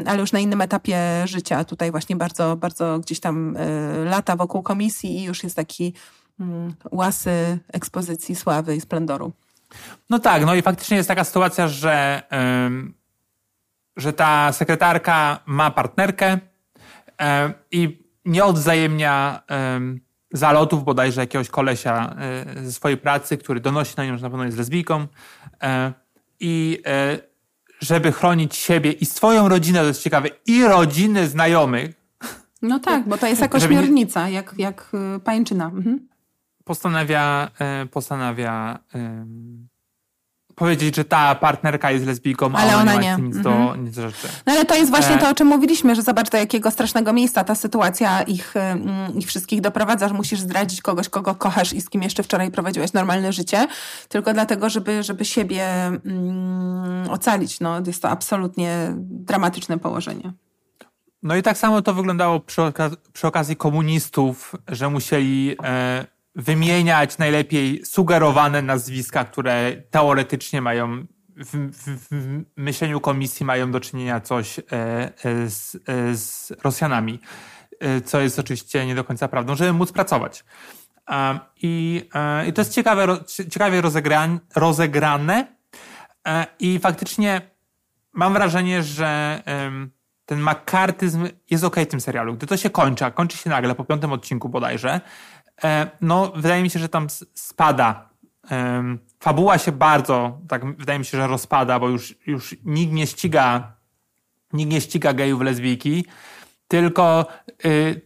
ale 0.06 0.20
już 0.20 0.32
na 0.32 0.40
innym 0.40 0.62
etapie 0.62 1.00
życia. 1.26 1.64
Tutaj 1.64 1.92
właśnie 1.92 2.16
bardzo, 2.16 2.56
bardzo 2.56 3.00
gdzieś 3.00 3.20
tam 3.20 3.58
e, 3.58 3.70
lata 4.06 4.36
wokół 4.36 4.64
komisji 4.64 5.18
i 5.18 5.24
już 5.24 5.44
jest 5.44 5.56
taki 5.56 5.94
łasy 6.92 7.60
ekspozycji 7.74 8.36
sławy 8.36 8.76
i 8.76 8.82
splendoru. 8.82 9.32
No 10.10 10.20
tak, 10.20 10.46
no 10.46 10.56
i 10.56 10.62
faktycznie 10.62 10.98
jest 10.98 11.10
taka 11.10 11.24
sytuacja, 11.24 11.68
że, 11.68 12.24
że 13.98 14.14
ta 14.14 14.52
sekretarka 14.52 15.40
ma 15.46 15.72
partnerkę 15.72 16.32
ym, 16.34 16.40
i 17.72 18.04
nie 18.26 18.46
odwzajemnia 18.46 19.44
ym, 19.76 20.02
zalotów 20.34 20.84
bodajże 20.84 21.22
jakiegoś 21.22 21.50
kolesia 21.50 22.16
y, 22.58 22.66
ze 22.66 22.72
swojej 22.72 22.98
pracy, 22.98 23.38
który 23.38 23.60
donosi 23.60 23.94
na 23.98 24.06
nią, 24.06 24.18
że 24.18 24.24
na 24.24 24.30
pewno 24.30 24.46
jest 24.46 24.58
lesbijką. 24.58 25.02
Y, 25.02 25.08
I 26.40 26.84
żeby 27.82 28.12
chronić 28.12 28.56
siebie 28.56 28.92
i 28.92 29.06
swoją 29.06 29.50
rodzinę, 29.50 29.80
to 29.80 29.86
jest 29.86 30.04
ciekawe, 30.04 30.30
i 30.46 30.64
rodziny 30.64 31.28
znajomych, 31.28 31.98
No 32.62 32.80
tak, 32.80 33.08
bo 33.08 33.18
to 33.18 33.28
jest 33.28 33.42
jako 33.42 33.60
śmiernica, 33.60 34.30
jak, 34.30 34.54
jak 34.58 34.92
pańczyna. 35.24 35.66
Mhm. 35.66 36.08
postanawia, 36.64 37.50
e, 37.60 37.86
postanawia 37.86 38.80
powiedzieć, 40.58 40.96
że 40.96 41.06
ta 41.06 41.36
partnerka 41.36 41.92
jest 41.92 42.06
lesbijką, 42.06 42.52
a 42.56 42.58
Ale 42.58 42.78
ona, 42.78 42.82
ona 42.94 43.02
nie 43.02 43.18
nic, 43.22 43.38
do, 43.42 43.76
nic 43.76 43.96
do 43.96 44.02
rzeczy. 44.10 44.28
No 44.46 44.54
ale 44.54 44.66
to 44.66 44.76
jest 44.76 44.90
właśnie 44.92 45.16
E. 45.16 45.18
to, 45.18 45.30
o 45.30 45.34
czym 45.34 45.48
mówiliśmy, 45.48 45.96
że 45.96 46.02
zobacz, 46.02 46.30
do 46.30 46.38
jakiego 46.38 46.72
strasznego 46.72 47.14
miejsca 47.14 47.44
ta 47.44 47.56
sytuacja 47.56 48.22
ich, 48.22 48.56
mm, 48.56 49.18
ich 49.20 49.28
wszystkich 49.28 49.62
doprowadza, 49.62 50.08
że 50.08 50.14
musisz 50.14 50.40
zdradzić 50.40 50.82
kogoś, 50.82 51.10
kogo 51.10 51.36
kochasz 51.36 51.74
i 51.74 51.82
z 51.82 51.90
kim 51.90 52.04
jeszcze 52.04 52.24
wczoraj 52.24 52.52
prowadziłeś 52.52 52.94
normalne 52.94 53.34
życie, 53.34 53.68
tylko 54.10 54.34
dlatego, 54.34 54.70
żeby, 54.70 55.04
żeby 55.04 55.26
siebie 55.26 55.66
mm, 55.86 57.10
ocalić. 57.10 57.60
No, 57.60 57.82
jest 57.88 58.02
to 58.02 58.10
absolutnie 58.10 58.94
dramatyczne 58.98 59.78
położenie. 59.80 60.34
No 61.24 61.36
i 61.36 61.44
tak 61.44 61.58
samo 61.58 61.82
to 61.82 61.94
wyglądało 61.94 62.40
przy, 62.40 62.62
oka- 62.62 62.98
przy 63.14 63.28
okazji 63.28 63.56
komunistów, 63.56 64.56
że 64.68 64.90
musieli 64.90 65.56
e, 65.64 66.06
wymieniać 66.38 67.18
najlepiej 67.18 67.86
sugerowane 67.86 68.62
nazwiska, 68.62 69.26
które 69.26 69.74
teoretycznie 69.92 70.62
mają 70.62 71.06
w, 71.38 71.72
w, 71.72 71.98
w 72.12 72.44
myśleniu 72.58 73.00
komisji 73.00 73.46
mają 73.46 73.72
do 73.72 73.80
czynienia 73.80 74.20
coś 74.20 74.60
e, 74.60 74.64
e, 74.72 75.50
z, 75.50 75.76
e, 75.76 76.16
z 76.16 76.52
Rosjanami, 76.64 77.20
co 78.06 78.20
jest 78.20 78.40
oczywiście 78.40 78.86
nie 78.86 78.96
do 78.96 79.04
końca 79.04 79.28
prawdą, 79.28 79.56
żeby 79.56 79.74
móc 79.74 79.92
pracować. 79.92 80.46
I, 81.62 82.04
i 82.48 82.54
to 82.54 82.62
jest 82.62 82.74
ciekawe, 82.74 83.18
ciekawie 83.50 83.82
rozegrane 84.56 85.48
i 86.60 86.80
faktycznie 86.80 87.42
mam 88.14 88.34
wrażenie, 88.34 88.84
że 88.84 89.42
ten 90.26 90.40
makartyzm 90.40 91.28
jest 91.50 91.64
okej 91.64 91.86
w 91.86 91.88
tym 91.88 92.02
serialu. 92.02 92.34
Gdy 92.34 92.48
to 92.48 92.58
się 92.58 92.70
kończy, 92.70 93.06
kończy 93.14 93.38
się 93.38 93.50
nagle 93.50 93.76
po 93.76 93.86
piątym 93.86 94.14
odcinku 94.14 94.50
bodajże, 94.50 95.02
no 96.02 96.32
wydaje 96.36 96.64
mi 96.64 96.70
się, 96.70 96.80
że 96.80 96.90
tam 96.90 97.08
spada. 97.34 98.10
Fabuła 99.20 99.58
się 99.58 99.72
bardzo, 99.72 100.40
tak 100.48 100.78
wydaje 100.78 101.00
mi 101.00 101.06
się, 101.06 101.18
że 101.18 101.28
rozpada, 101.28 101.80
bo 101.80 101.90
już, 101.90 102.16
już 102.28 102.56
nikt 102.66 102.94
nie 102.94 103.08
ściga, 103.08 103.74
nikt 104.54 104.72
nie 104.72 104.82
ściga 104.82 105.14
gejów, 105.14 105.42
lesbijki, 105.42 106.06
tylko 106.68 107.26
y, 107.66 108.02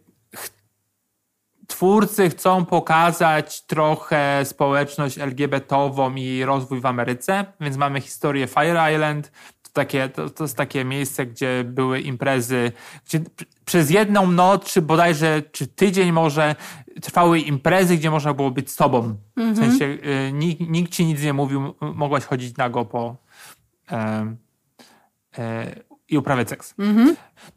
twórcy 1.67 2.29
chcą 2.29 2.65
pokazać 2.65 3.61
trochę 3.61 4.45
społeczność 4.45 5.17
LGBT-ową 5.17 6.15
i 6.15 6.43
rozwój 6.45 6.81
w 6.81 6.85
Ameryce, 6.85 7.45
więc 7.61 7.77
mamy 7.77 8.01
historię 8.01 8.47
Fire 8.47 8.93
Island, 8.93 9.31
to, 9.63 9.69
takie, 9.73 10.09
to, 10.09 10.29
to 10.29 10.43
jest 10.43 10.57
takie 10.57 10.85
miejsce, 10.85 11.25
gdzie 11.25 11.63
były 11.63 11.99
imprezy, 11.99 12.71
gdzie 13.05 13.19
przez 13.65 13.89
jedną 13.89 14.31
noc, 14.31 14.73
czy 14.73 14.81
bodajże, 14.81 15.41
czy 15.51 15.67
tydzień 15.67 16.11
może, 16.11 16.55
trwały 17.01 17.39
imprezy, 17.39 17.97
gdzie 17.97 18.11
można 18.11 18.33
było 18.33 18.51
być 18.51 18.71
sobą. 18.71 19.15
W 19.37 19.57
sensie 19.57 19.85
y, 19.85 20.31
nikt, 20.33 20.61
nikt 20.69 20.91
ci 20.91 21.05
nic 21.05 21.23
nie 21.23 21.33
mówił, 21.33 21.73
mogłaś 21.81 22.23
chodzić 22.23 22.57
nago 22.57 22.85
po 22.85 23.15
em, 23.87 24.37
e, 25.37 25.75
i 26.09 26.17
uprawiać 26.17 26.49
seks. 26.49 26.73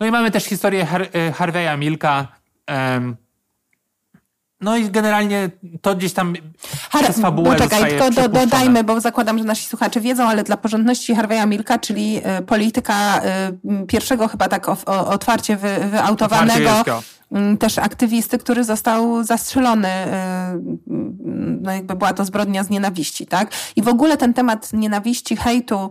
No 0.00 0.06
i 0.06 0.10
mamy 0.10 0.30
też 0.30 0.44
historię 0.44 0.84
Har- 0.84 1.08
e, 1.12 1.32
Harveya 1.32 1.78
Milka. 1.78 2.28
em, 2.66 3.16
no 4.60 4.76
i 4.76 4.90
generalnie 4.90 5.50
to 5.82 5.94
gdzieś 5.94 6.12
tam 6.12 6.34
przez 7.02 7.20
fabułę 7.20 7.56
Poczekaj, 7.56 7.80
zostaje 7.80 7.98
tylko 8.12 8.28
do, 8.28 8.28
dodajmy, 8.40 8.84
bo 8.84 9.00
zakładam, 9.00 9.38
że 9.38 9.44
nasi 9.44 9.66
słuchacze 9.66 10.00
wiedzą, 10.00 10.28
ale 10.28 10.44
dla 10.44 10.56
porządności 10.56 11.14
Harveya 11.14 11.46
Milka, 11.46 11.78
czyli 11.78 12.20
y, 12.38 12.42
polityka 12.42 13.20
y, 13.82 13.86
pierwszego 13.86 14.28
chyba 14.28 14.48
tak 14.48 14.68
o, 14.68 14.76
o, 14.86 15.06
otwarcie 15.06 15.56
wy, 15.56 15.68
wyautowanego, 15.90 16.70
Otwarcie 16.78 17.13
też 17.58 17.78
aktywisty, 17.78 18.38
który 18.38 18.64
został 18.64 19.24
zastrzelony, 19.24 19.88
y, 19.88 20.10
no 21.60 21.72
jakby 21.72 21.94
była 21.94 22.12
to 22.12 22.24
zbrodnia 22.24 22.64
z 22.64 22.70
nienawiści, 22.70 23.26
tak? 23.26 23.50
I 23.76 23.82
w 23.82 23.88
ogóle 23.88 24.16
ten 24.16 24.34
temat 24.34 24.72
nienawiści, 24.72 25.36
hejtu, 25.36 25.78
mm, 25.78 25.90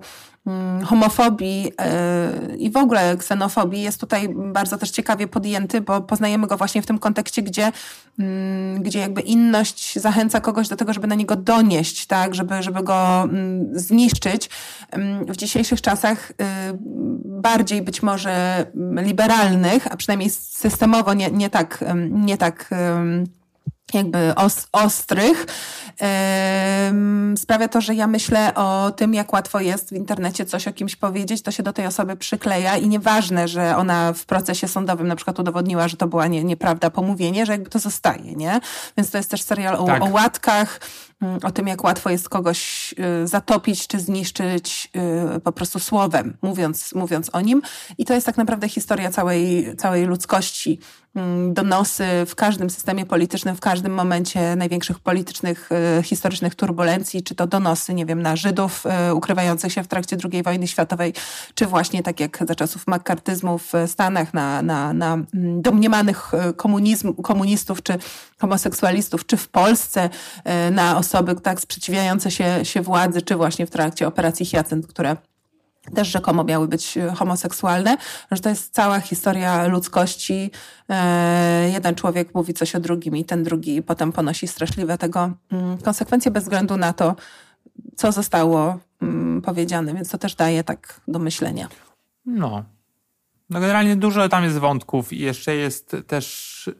homofobii 0.85 1.63
yy, 1.63 2.57
i 2.57 2.71
w 2.71 2.77
ogóle 2.77 3.17
ksenofobii 3.17 3.81
jest 3.81 3.99
tutaj 3.99 4.29
bardzo 4.35 4.77
też 4.77 4.91
ciekawie 4.91 5.27
podjęty, 5.27 5.81
bo 5.81 6.01
poznajemy 6.01 6.47
go 6.47 6.57
właśnie 6.57 6.81
w 6.81 6.85
tym 6.85 6.99
kontekście, 6.99 7.41
gdzie, 7.41 7.71
mm, 8.19 8.83
gdzie 8.83 8.99
jakby 8.99 9.21
inność 9.21 9.99
zachęca 9.99 10.41
kogoś 10.41 10.67
do 10.67 10.75
tego, 10.75 10.93
żeby 10.93 11.07
na 11.07 11.15
niego 11.15 11.35
donieść, 11.35 12.05
tak, 12.05 12.35
żeby, 12.35 12.63
żeby 12.63 12.83
go 12.83 13.23
mm, 13.23 13.79
zniszczyć. 13.79 14.49
W 15.27 15.37
dzisiejszych 15.37 15.81
czasach 15.81 16.31
y, 16.31 16.33
bardziej 17.25 17.81
być 17.81 18.03
może 18.03 18.65
mm, 18.75 19.05
liberalnych, 19.05 19.87
a 19.91 19.97
przynajmniej 19.97 20.29
systemowo 20.29 21.13
nie, 21.13 21.31
nie 21.31 21.49
tak, 21.49 21.81
ym, 21.81 22.25
nie 22.25 22.37
tak 22.37 22.69
jakby 23.93 24.35
os, 24.35 24.67
ostrych, 24.71 25.45
sprawia 27.37 27.67
to, 27.67 27.81
że 27.81 27.95
ja 27.95 28.07
myślę 28.07 28.53
o 28.55 28.91
tym, 28.95 29.13
jak 29.13 29.33
łatwo 29.33 29.59
jest 29.59 29.89
w 29.89 29.91
internecie 29.91 30.45
coś 30.45 30.67
o 30.67 30.73
kimś 30.73 30.95
powiedzieć, 30.95 31.41
to 31.41 31.51
się 31.51 31.63
do 31.63 31.73
tej 31.73 31.85
osoby 31.85 32.15
przykleja 32.15 32.77
i 32.77 32.87
nieważne, 32.87 33.47
że 33.47 33.77
ona 33.77 34.13
w 34.13 34.25
procesie 34.25 34.67
sądowym 34.67 35.07
na 35.07 35.15
przykład 35.15 35.39
udowodniła, 35.39 35.87
że 35.87 35.97
to 35.97 36.07
była 36.07 36.27
nie, 36.27 36.43
nieprawda 36.43 36.89
pomówienie, 36.89 37.45
że 37.45 37.51
jakby 37.51 37.69
to 37.69 37.79
zostaje, 37.79 38.35
nie? 38.35 38.59
Więc 38.97 39.11
to 39.11 39.17
jest 39.17 39.31
też 39.31 39.41
serial 39.41 39.75
o, 39.75 39.85
Tak. 39.85 40.03
o 40.03 40.05
łatkach, 40.05 40.79
mm, 41.21 41.39
o 41.43 41.51
tym, 41.51 41.67
jak 41.67 41.83
łatwo 41.83 42.09
jest 42.09 42.29
kogoś 42.29 42.93
y, 43.23 43.27
zatopić 43.27 43.87
czy 43.87 43.99
zniszczyć 43.99 44.89
y, 45.35 45.39
po 45.39 45.51
prostu 45.51 45.79
słowem, 45.79 46.37
mówiąc, 46.41 46.93
mówiąc 46.93 47.29
o 47.33 47.41
nim. 47.41 47.61
I 47.97 48.05
to 48.05 48.13
jest 48.13 48.25
tak 48.25 48.37
naprawdę 48.37 48.69
historia 48.69 49.11
całej, 49.11 49.75
całej 49.77 50.05
ludzkości. 50.05 50.79
Mm, 51.15 51.53
Donosy 51.53 52.05
w 52.27 52.35
każdym 52.35 52.69
systemie 52.69 53.05
politycznym, 53.05 53.55
w 53.55 53.59
każdym 53.59 53.93
momencie 53.93 54.55
największych 54.55 54.99
politycznych, 54.99 55.69
y, 55.99 56.03
historycznych 56.03 56.55
turbulencji, 56.55 57.23
czy 57.23 57.35
to 57.35 57.47
donosy, 57.47 57.93
nie 57.93 58.05
wiem, 58.05 58.21
na 58.21 58.35
Żydów 58.35 58.83
y, 59.09 59.13
ukrywających 59.13 59.73
się 59.73 59.83
w 59.83 59.87
trakcie 59.87 60.17
II 60.31 60.43
wojny 60.43 60.67
światowej, 60.67 61.13
czy 61.55 61.65
właśnie 61.65 62.03
tak 62.03 62.19
jak 62.19 62.43
za 62.47 62.55
czasów 62.55 62.87
makartyzmu 62.87 63.57
w 63.57 63.71
Stanach 63.87 64.33
na, 64.33 64.61
na, 64.61 64.93
na 64.93 65.13
mm, 65.13 65.61
domniemanych 65.61 66.31
y, 66.49 66.53
komunizm, 66.53 67.13
komunistów, 67.13 67.83
czy 67.83 67.93
homoseksualistów, 68.39 69.25
czy 69.25 69.37
w 69.37 69.49
Polsce 69.49 70.09
na 70.71 70.97
osoby 70.97 71.35
tak 71.35 71.59
sprzeciwiające 71.59 72.31
się, 72.31 72.59
się 72.63 72.81
władzy, 72.81 73.21
czy 73.21 73.35
właśnie 73.35 73.65
w 73.65 73.69
trakcie 73.69 74.07
operacji 74.07 74.45
Hyacynt, 74.45 74.87
które 74.87 75.17
też 75.95 76.07
rzekomo 76.07 76.43
miały 76.43 76.67
być 76.67 76.97
e, 76.97 77.11
homoseksualne, 77.11 77.97
że 78.31 78.41
to 78.41 78.49
jest 78.49 78.73
cała 78.73 78.99
historia 78.99 79.67
ludzkości. 79.67 80.51
E, 80.89 81.69
jeden 81.69 81.95
człowiek 81.95 82.35
mówi 82.35 82.53
coś 82.53 82.75
o 82.75 82.79
drugim 82.79 83.15
i 83.17 83.25
ten 83.25 83.43
drugi 83.43 83.81
potem 83.81 84.11
ponosi 84.11 84.47
straszliwe 84.47 84.97
tego 84.97 85.31
mm, 85.51 85.77
konsekwencje 85.77 86.31
bez 86.31 86.43
względu 86.43 86.77
na 86.77 86.93
to, 86.93 87.15
co 87.95 88.11
zostało 88.11 88.79
mm, 89.01 89.41
powiedziane, 89.41 89.93
więc 89.93 90.09
to 90.09 90.17
też 90.17 90.35
daje 90.35 90.63
tak 90.63 91.01
do 91.07 91.19
myślenia. 91.19 91.67
No. 92.25 92.63
No 93.49 93.59
generalnie 93.59 93.95
dużo 93.95 94.29
tam 94.29 94.43
jest 94.43 94.57
wątków 94.57 95.13
i 95.13 95.19
jeszcze 95.19 95.55
jest 95.55 95.95
też 96.07 96.67
y, 96.67 96.73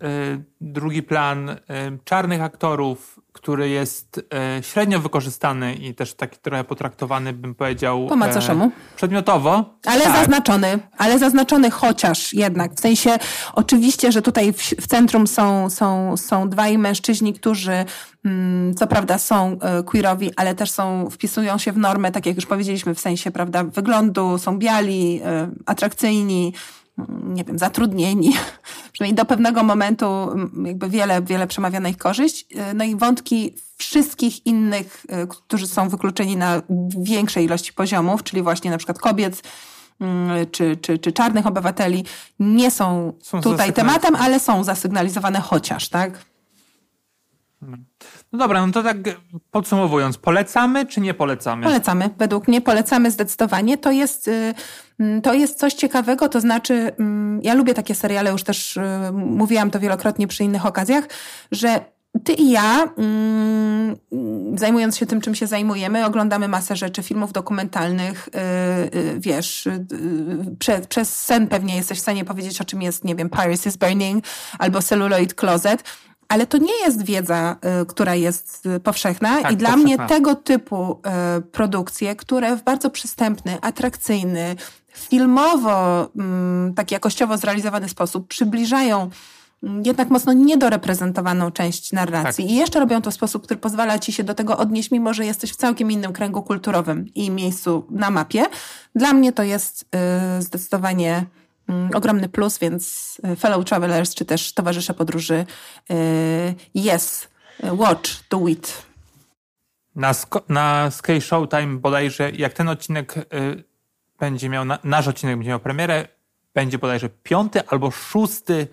drugi 0.61 1.03
plan 1.03 1.57
czarnych 2.03 2.41
aktorów, 2.41 3.19
który 3.34 3.69
jest 3.69 4.17
y, 4.17 4.63
średnio 4.63 5.00
wykorzystany 5.00 5.76
i 5.76 5.96
też 5.96 6.13
taki 6.13 6.38
trochę 6.39 6.63
potraktowany, 6.63 7.34
bym 7.34 7.56
powiedział, 7.56 8.08
Po 8.08 8.15
macoszemu. 8.15 8.72
przedmiotowo. 8.96 9.65
Ale 9.86 10.04
tak. 10.04 10.15
zaznaczony, 10.15 10.80
ale 10.98 11.19
zaznaczony 11.19 11.72
chociaż 11.72 12.34
jednak. 12.34 12.74
W 12.74 12.80
sensie, 12.80 13.17
oczywiście, 13.54 14.12
że 14.12 14.22
tutaj 14.22 14.54
w, 14.54 14.58
w 14.58 14.88
centrum 14.88 15.28
są, 15.28 15.69
są, 15.69 16.17
są 16.17 16.50
dwaj 16.50 16.78
mężczyźni, 16.78 17.34
którzy 17.34 17.86
mm, 18.26 18.74
co 18.76 18.88
prawda 18.88 19.17
są 19.17 19.58
e, 19.62 19.84
queerowi, 19.84 20.32
ale 20.36 20.56
też 20.56 20.72
są, 20.72 21.10
wpisują 21.10 21.58
się 21.58 21.72
w 21.72 21.78
normę, 21.78 22.12
tak 22.12 22.26
jak 22.26 22.36
już 22.36 22.46
powiedzieliśmy, 22.46 22.96
w 22.96 23.00
sensie, 23.00 23.32
prawda, 23.32 23.63
wyglądu, 23.63 24.38
są 24.38 24.58
biali, 24.58 25.22
e, 25.26 25.50
atrakcyjni, 25.65 26.54
nie 27.23 27.43
wiem, 27.43 27.60
zatrudnieni. 27.60 28.34
Przynajmniej 28.93 29.15
do 29.15 29.25
pewnego 29.25 29.63
momentu 29.63 30.06
mm, 30.06 30.65
jakby 30.65 30.89
wiele, 30.89 31.21
wiele 31.21 31.47
przemawia 31.47 31.79
na 31.79 31.89
ich 31.89 31.97
korzyść. 31.97 32.45
E, 32.56 32.73
No 32.73 32.84
i 32.84 32.95
wątki 32.95 33.56
wszystkich 33.77 34.45
innych, 34.45 35.06
e, 35.10 35.27
którzy 35.27 35.67
są 35.67 35.89
wykluczeni 35.89 36.38
na 36.38 36.62
większej 36.99 37.45
ilości 37.45 37.73
poziomów, 37.73 38.23
czyli 38.23 38.41
właśnie 38.41 38.71
na 38.71 38.77
przykład 38.77 38.99
kobiet, 38.99 39.43
mm, 39.99 40.47
czy, 40.51 40.77
czy, 40.77 40.97
czy 40.97 41.12
czarnych 41.12 41.47
obywateli, 41.47 42.06
nie 42.39 42.71
są, 42.71 43.13
Są 43.21 43.41
tutaj 43.41 43.73
tematem, 43.73 44.15
ale 44.15 44.39
są 44.39 44.63
zasygnalizowane 44.63 45.41
chociaż, 45.41 45.89
tak? 45.89 46.33
No 48.32 48.39
dobra, 48.39 48.65
no 48.65 48.73
to 48.73 48.84
tak 48.84 48.97
podsumowując, 49.52 50.17
polecamy 50.17 50.86
czy 50.86 51.02
nie 51.02 51.13
polecamy? 51.13 51.63
Polecamy. 51.63 52.10
Według 52.17 52.47
mnie 52.47 52.62
polecamy 52.62 53.12
zdecydowanie. 53.12 53.78
To 53.78 53.91
jest, 53.91 54.28
y, 54.28 54.54
mm, 54.99 55.21
to 55.21 55.34
jest 55.34 55.60
coś 55.60 55.73
ciekawego, 55.73 56.30
to 56.30 56.41
znaczy, 56.41 56.91
mm, 56.99 57.41
ja 57.43 57.54
lubię 57.54 57.73
takie 57.73 57.95
seriale, 57.95 58.32
już 58.32 58.43
też 58.43 58.78
y, 58.78 58.82
mówiłam 59.13 59.71
to 59.71 59.80
wielokrotnie 59.80 60.28
przy 60.28 60.43
innych 60.43 60.65
okazjach, 60.65 61.04
że 61.52 61.93
ty 62.23 62.34
i 62.34 62.52
ja, 62.52 62.93
mm, 62.97 63.95
zajmując 64.56 64.97
się 64.97 65.06
tym, 65.06 65.21
czym 65.21 65.36
się 65.36 65.47
zajmujemy, 65.47 66.06
oglądamy 66.06 66.47
masę 66.47 66.76
rzeczy, 66.76 67.04
filmów 67.04 67.34
dokumentalnych, 67.34 68.30
y, 68.95 69.19
wiesz, 69.19 69.69
prze, 70.60 70.82
przez 70.89 71.15
sen 71.15 71.47
pewnie 71.47 71.76
jesteś 71.76 71.97
w 71.97 72.02
stanie 72.02 72.26
powiedzieć, 72.26 72.62
o 72.62 72.65
czym 72.65 72.82
jest, 72.82 73.04
nie 73.04 73.15
wiem, 73.15 73.30
Paris 73.30 73.65
is 73.67 73.78
Burning 73.78 74.26
albo 74.60 74.82
Celluloid 74.82 75.34
Closet, 75.34 75.84
ale 76.27 76.47
to 76.47 76.57
nie 76.57 76.79
jest 76.86 77.03
wiedza, 77.05 77.55
y, 77.81 77.86
która 77.86 78.15
jest 78.15 78.65
y, 78.65 78.79
powszechna 78.79 79.41
Tak, 79.41 79.51
i 79.51 79.57
dla 79.57 79.69
powszechna. 79.69 79.95
mnie 79.97 80.07
tego 80.09 80.36
typu 80.36 80.99
e, 81.05 81.41
produkcje, 81.41 82.15
które 82.15 82.55
w 82.55 82.63
bardzo 82.63 82.89
przystępny, 82.89 83.57
atrakcyjny, 83.62 84.55
filmowo, 84.93 86.09
mm, 86.15 86.73
tak 86.73 86.91
jakościowo 86.91 87.38
zrealizowany 87.38 87.89
sposób 87.89 88.27
przybliżają 88.27 89.09
mm, 89.63 89.83
jednak 89.86 90.09
mocno 90.09 90.33
niedoreprezentowaną 90.33 91.51
część 91.51 91.91
narracji 91.91 92.43
Tak. 92.43 92.53
i 92.53 92.55
jeszcze 92.55 92.79
robią 92.79 93.01
to 93.01 93.12
w 93.12 93.13
sposób, 93.13 93.43
który 93.43 93.59
pozwala 93.59 93.99
ci 93.99 94.13
się 94.13 94.23
do 94.23 94.33
tego 94.33 94.57
odnieść, 94.57 94.91
mimo 94.91 95.13
że 95.13 95.25
jesteś 95.25 95.51
w 95.51 95.55
całkiem 95.55 95.91
innym 95.91 96.13
kręgu 96.13 96.43
kulturowym 96.43 97.05
i 97.15 97.31
miejscu 97.31 97.86
na 97.89 98.09
mapie. 98.09 98.45
Dla 98.95 99.13
mnie 99.13 99.31
to 99.33 99.43
jest 99.43 99.86
y, 100.38 100.41
zdecydowanie 100.41 101.25
ogromny 101.93 102.29
plus, 102.29 102.59
więc 102.59 103.17
y, 103.33 103.36
fellow 103.36 103.65
travelers, 103.65 104.15
czy 104.15 104.25
też 104.25 104.53
towarzysze 104.53 104.93
podróży, 104.93 105.45
y, 105.91 106.55
yes, 106.93 107.27
y, 107.63 107.73
watch, 107.73 108.09
do 108.29 108.47
it. 108.47 108.86
Na, 109.95 110.12
na 110.49 110.91
Sky 110.91 111.21
Showtime 111.21 111.77
bodajże, 111.77 112.31
jak 112.31 112.54
ten 112.54 112.69
odcinek 112.69 113.17
y, 113.17 113.63
będzie 114.19 114.50
miał, 114.50 114.65
na, 114.65 114.79
nasz 114.83 115.08
odcinek 115.08 115.35
będzie 115.35 115.50
miał 115.50 115.60
premierę, 115.60 116.08
będzie 116.54 116.77
bodajże 116.77 117.10
piąty 117.10 117.67
albo 117.67 117.91
szósty 117.91 118.67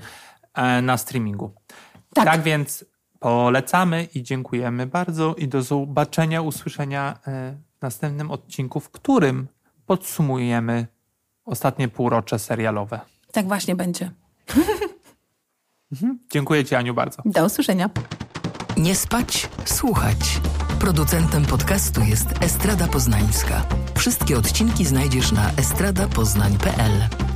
e, 0.55 0.83
na 0.83 0.97
streamingu. 0.97 1.55
Tak. 2.15 2.25
tak 2.25 2.43
więc 2.43 2.85
polecamy 3.19 4.09
i 4.15 4.23
dziękujemy 4.23 4.87
bardzo 4.87 5.35
i 5.35 5.49
do 5.49 5.63
zobaczenia, 5.63 6.43
usłyszenia 6.43 7.19
e, 7.27 7.57
w 7.79 7.83
następnym 7.83 8.31
odcinku, 8.31 8.81
w 8.81 8.91
którym 8.91 9.49
podsumujemy 9.87 10.87
ostatnie 11.51 11.89
półrocze 11.89 12.39
serialowe. 12.39 13.01
Tak 13.33 13.47
właśnie 13.47 13.77
będzie. 13.77 14.11
Dziękuję 16.33 16.65
Ci, 16.65 16.75
Aniu, 16.75 16.95
bardzo. 16.95 17.23
Do 17.25 17.45
usłyszenia. 17.47 17.91
Nie 18.77 18.95
spać, 18.95 19.49
słuchać. 19.65 20.41
Producentem 20.81 21.45
podcastu 21.45 22.01
jest 22.01 22.43
Estrada 22.43 22.87
Poznańska. 22.87 23.63
Wszystkie 23.99 24.39
odcinki 24.39 24.85
znajdziesz 24.85 25.33
na 25.33 25.51
estradapoznań.pl. 25.53 27.30